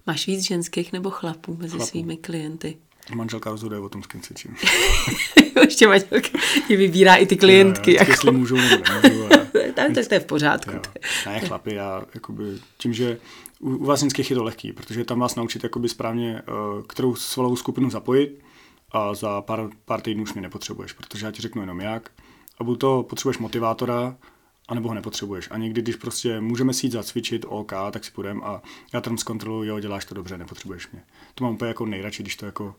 Máš 0.06 0.26
víc 0.26 0.46
ženských 0.46 0.92
nebo 0.92 1.10
chlapů 1.10 1.56
mezi 1.60 1.76
chlapů. 1.76 1.90
svými 1.90 2.16
klienty? 2.16 2.78
Manželka 3.14 3.50
rozhoduje 3.50 3.80
o 3.80 3.88
tom, 3.88 4.02
s 4.02 4.06
kým 4.06 4.20
cvičím. 4.20 4.56
Ještě 5.64 5.86
manželka 5.86 6.28
ti 6.66 6.76
vybírá 6.76 7.14
i 7.14 7.26
ty 7.26 7.36
klientky. 7.36 7.92
Jo, 7.92 7.96
jako. 8.00 8.10
Jestli 8.10 8.30
můžou 8.30 8.56
nebo 8.56 8.84
nemůžou. 9.02 9.24
Ale... 9.24 9.48
Tam 9.74 9.94
to 9.94 10.14
je 10.14 10.20
v 10.20 10.24
pořádku. 10.24 10.70
Jo. 10.70 10.80
Ne, 11.26 11.40
chlapi, 11.40 11.74
já 11.74 12.02
jakoby, 12.14 12.58
tím, 12.78 12.92
že 12.92 13.18
u, 13.60 13.70
u 13.70 13.84
vás 13.84 14.04
je 14.18 14.24
to 14.24 14.44
lehký, 14.44 14.72
protože 14.72 15.04
tam 15.04 15.18
vás 15.18 15.34
naučit 15.34 15.62
jakoby 15.64 15.88
správně, 15.88 16.42
uh, 16.76 16.82
kterou 16.82 17.14
svalovou 17.14 17.56
skupinu 17.56 17.90
zapojit 17.90 18.40
a 18.92 19.14
za 19.14 19.42
pár, 19.42 19.68
pár 19.84 20.00
týdnů 20.00 20.22
už 20.22 20.32
mě 20.32 20.42
nepotřebuješ, 20.42 20.92
protože 20.92 21.26
já 21.26 21.32
ti 21.32 21.42
řeknu 21.42 21.60
jenom 21.60 21.80
jak. 21.80 22.10
A 22.58 22.64
buď 22.64 22.80
to 22.80 23.02
potřebuješ 23.02 23.38
motivátora, 23.38 24.16
anebo 24.68 24.88
ho 24.88 24.94
nepotřebuješ. 24.94 25.48
A 25.50 25.56
někdy, 25.56 25.82
když 25.82 25.96
prostě 25.96 26.40
můžeme 26.40 26.74
si 26.74 26.86
jít 26.86 26.92
zacvičit, 26.92 27.44
OK, 27.48 27.72
tak 27.90 28.04
si 28.04 28.10
půjdeme 28.10 28.40
a 28.44 28.62
já 28.92 29.00
tam 29.00 29.18
zkontroluji, 29.18 29.68
jo, 29.68 29.80
děláš 29.80 30.04
to 30.04 30.14
dobře, 30.14 30.38
nepotřebuješ 30.38 30.90
mě. 30.90 31.02
To 31.34 31.44
mám 31.44 31.54
úplně 31.54 31.68
jako 31.68 31.86
nejradši, 31.86 32.22
když 32.22 32.36
to 32.36 32.46
jako 32.46 32.74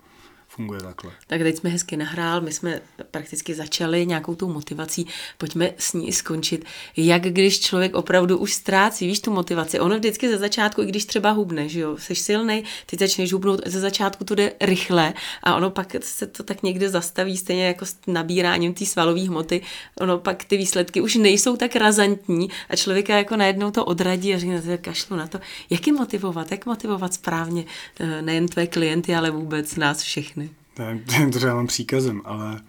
funguje 0.55 0.81
takhle. 0.81 1.11
Tak 1.27 1.41
teď 1.41 1.57
jsme 1.57 1.69
hezky 1.69 1.97
nahrál, 1.97 2.41
my 2.41 2.51
jsme 2.51 2.81
prakticky 3.11 3.53
začali 3.53 4.05
nějakou 4.05 4.35
tou 4.35 4.53
motivací, 4.53 5.07
pojďme 5.37 5.73
s 5.77 5.93
ní 5.93 6.11
skončit. 6.11 6.65
Jak 6.97 7.21
když 7.21 7.59
člověk 7.59 7.95
opravdu 7.95 8.37
už 8.37 8.53
ztrácí, 8.53 9.07
víš, 9.07 9.19
tu 9.19 9.31
motivaci. 9.31 9.79
Ono 9.79 9.97
vždycky 9.97 10.29
ze 10.29 10.37
začátku, 10.37 10.81
i 10.81 10.85
když 10.85 11.05
třeba 11.05 11.31
hubne, 11.31 11.69
že 11.69 11.79
jo, 11.79 11.97
jsi 11.97 12.15
silný, 12.15 12.63
ty 12.85 12.97
začneš 12.99 13.33
hubnout, 13.33 13.61
ze 13.65 13.79
začátku 13.79 14.23
to 14.23 14.35
jde 14.35 14.53
rychle 14.61 15.13
a 15.43 15.55
ono 15.55 15.69
pak 15.69 15.95
se 16.01 16.27
to 16.27 16.43
tak 16.43 16.63
někde 16.63 16.89
zastaví, 16.89 17.37
stejně 17.37 17.67
jako 17.67 17.85
s 17.85 17.95
nabíráním 18.07 18.73
té 18.73 18.85
svalové 18.85 19.21
hmoty, 19.21 19.61
ono 19.99 20.17
pak 20.17 20.45
ty 20.45 20.57
výsledky 20.57 21.01
už 21.01 21.15
nejsou 21.15 21.57
tak 21.57 21.75
razantní 21.75 22.49
a 22.69 22.75
člověka 22.75 23.17
jako 23.17 23.35
najednou 23.35 23.71
to 23.71 23.85
odradí 23.85 24.33
a 24.33 24.37
říká, 24.37 24.77
kašlu 24.81 25.15
na 25.15 25.27
to. 25.27 25.39
Jak 25.69 25.87
je 25.87 25.93
motivovat, 25.93 26.51
jak 26.51 26.65
motivovat 26.65 27.13
správně 27.13 27.65
eh, 27.99 28.21
nejen 28.21 28.47
tvé 28.47 28.67
klienty, 28.67 29.15
ale 29.15 29.31
vůbec 29.31 29.75
nás 29.75 30.01
všechny? 30.01 30.40
Ne, 30.81 31.29
to 31.33 31.47
já 31.47 31.55
mám 31.55 31.67
příkazem, 31.67 32.21
ale 32.25 32.61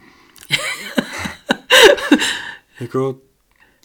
jako 2.81 3.17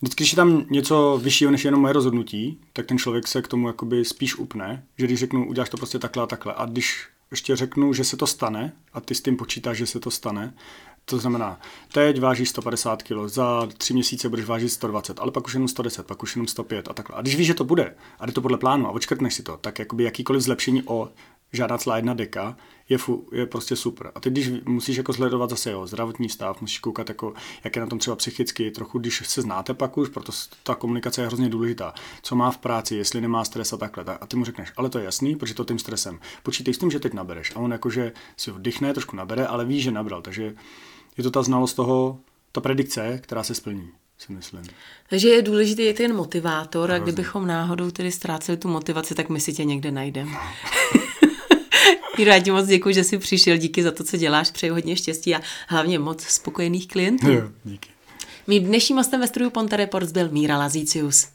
vždycky, 0.02 0.24
když 0.24 0.32
je 0.32 0.36
tam 0.36 0.66
něco 0.70 1.20
vyššího 1.24 1.52
než 1.52 1.66
jenom 1.66 1.82
moje 1.82 1.94
rozhodnutí, 1.94 2.60
tak 2.74 2.86
ten 2.86 2.98
člověk 2.98 3.28
se 3.28 3.42
k 3.42 3.48
tomu 3.48 3.68
jakoby 3.68 4.06
spíš 4.06 4.36
upne, 4.36 4.84
že 4.98 5.06
když 5.06 5.20
řeknu, 5.20 5.48
uděláš 5.48 5.70
to 5.70 5.78
prostě 5.78 6.00
takhle 6.00 6.24
a 6.24 6.28
takhle 6.28 6.54
a 6.58 6.66
když 6.66 7.08
ještě 7.32 7.56
řeknu, 7.56 7.94
že 7.94 8.04
se 8.04 8.18
to 8.18 8.28
stane 8.28 8.74
a 8.94 9.02
ty 9.02 9.16
s 9.16 9.22
tím 9.22 9.38
počítáš, 9.38 9.78
že 9.78 9.86
se 9.86 10.00
to 10.00 10.12
stane, 10.12 10.54
to 11.06 11.18
znamená, 11.18 11.60
teď 11.94 12.20
vážíš 12.20 12.50
150 12.50 13.04
kg, 13.04 13.14
za 13.26 13.68
tři 13.78 13.94
měsíce 13.94 14.30
budeš 14.30 14.46
vážit 14.46 14.70
120, 14.70 15.20
ale 15.20 15.32
pak 15.32 15.46
už 15.46 15.54
jenom 15.54 15.68
110, 15.68 16.08
pak 16.08 16.24
už 16.24 16.36
jenom 16.36 16.48
105 16.48 16.88
a 16.88 16.94
takhle. 16.94 17.18
A 17.18 17.22
když 17.22 17.36
víš, 17.36 17.48
že 17.48 17.54
to 17.54 17.64
bude 17.64 17.96
a 18.20 18.26
jde 18.26 18.32
to 18.32 18.42
podle 18.42 18.58
plánu 18.58 18.88
a 18.88 18.92
očkrtneš 18.92 19.34
si 19.34 19.44
to, 19.44 19.58
tak 19.58 19.80
jakoby 19.80 20.04
jakýkoliv 20.04 20.42
zlepšení 20.42 20.84
o 20.86 21.10
žádná 21.58 21.78
celá 21.78 21.96
jedna 21.96 22.14
deka 22.14 22.58
je, 22.90 22.98
fu, 22.98 23.28
je 23.32 23.46
prostě 23.46 23.76
super. 23.76 24.12
A 24.16 24.20
teď, 24.20 24.34
když 24.34 24.52
musíš 24.66 24.98
jako 24.98 25.14
sledovat 25.14 25.50
zase 25.50 25.72
jo, 25.72 25.88
zdravotní 25.88 26.30
stav, 26.30 26.62
musíš 26.62 26.80
koukat, 26.80 27.10
jako, 27.10 27.34
jak 27.64 27.76
je 27.76 27.80
na 27.80 27.88
tom 27.88 28.00
třeba 28.00 28.16
psychicky, 28.16 28.72
trochu, 28.72 29.00
když 29.00 29.24
se 29.26 29.42
znáte 29.42 29.74
pak 29.74 29.98
už, 29.98 30.10
proto 30.10 30.32
ta 30.64 30.76
komunikace 30.76 31.22
je 31.22 31.28
hrozně 31.28 31.50
důležitá. 31.50 31.94
Co 32.22 32.36
má 32.36 32.52
v 32.52 32.58
práci, 32.58 32.96
jestli 32.96 33.22
nemá 33.22 33.46
stres 33.46 33.74
a 33.74 33.78
takhle. 33.78 34.04
A 34.04 34.28
ty 34.28 34.38
mu 34.38 34.46
řekneš, 34.46 34.72
ale 34.78 34.90
to 34.90 35.00
je 35.00 35.06
jasný, 35.06 35.36
protože 35.36 35.54
to 35.54 35.64
tím 35.64 35.80
stresem. 35.80 36.20
Počítej 36.44 36.74
s 36.74 36.78
tím, 36.78 36.92
že 36.92 37.00
teď 37.00 37.14
nabereš. 37.14 37.56
A 37.56 37.60
on 37.60 37.72
jakože 37.72 38.12
si 38.38 38.52
oddychne, 38.52 38.94
trošku 38.94 39.16
nabere, 39.16 39.48
ale 39.48 39.66
ví, 39.66 39.82
že 39.82 39.92
nabral. 39.92 40.22
Takže 40.22 40.56
je 41.18 41.24
to 41.24 41.32
ta 41.32 41.44
znalost 41.44 41.74
toho, 41.74 42.20
ta 42.52 42.62
predikce, 42.62 43.20
která 43.24 43.44
se 43.44 43.56
splní 43.56 43.92
si 44.18 44.34
myslím. 44.34 44.64
Takže 45.10 45.30
je 45.30 45.42
důležitý 45.42 45.84
je 45.84 45.94
ten 45.94 46.16
motivátor 46.16 46.92
a 46.92 47.00
kdybychom 47.00 47.48
náhodou 47.48 47.92
tedy 47.92 48.12
ztráceli 48.12 48.58
tu 48.58 48.68
motivaci, 48.68 49.16
tak 49.16 49.30
my 49.30 49.40
si 49.40 49.54
tě 49.54 49.66
někde 49.66 49.92
najdeme. 49.92 50.32
já 52.26 52.40
ti 52.40 52.52
moc 52.52 52.68
děkuji, 52.68 52.96
že 52.96 53.04
jsi 53.04 53.18
přišel, 53.18 53.58
díky 53.58 53.84
za 53.84 53.92
to, 53.92 54.04
co 54.04 54.18
děláš, 54.18 54.52
přeji 54.52 54.70
hodně 54.70 54.96
štěstí 54.96 55.36
a 55.36 55.42
hlavně 55.68 56.00
moc 56.00 56.24
spokojených 56.24 56.88
klientů. 56.88 57.32
Jo, 57.32 57.42
díky. 57.64 57.90
Mým 58.48 58.64
dnešním 58.64 58.98
hostem 58.98 59.20
ve 59.20 59.28
studiu 59.28 59.50
Ponte 59.50 59.78
Reports 59.78 60.12
byl 60.12 60.30
Míra 60.32 60.58
Lazícius. 60.58 61.28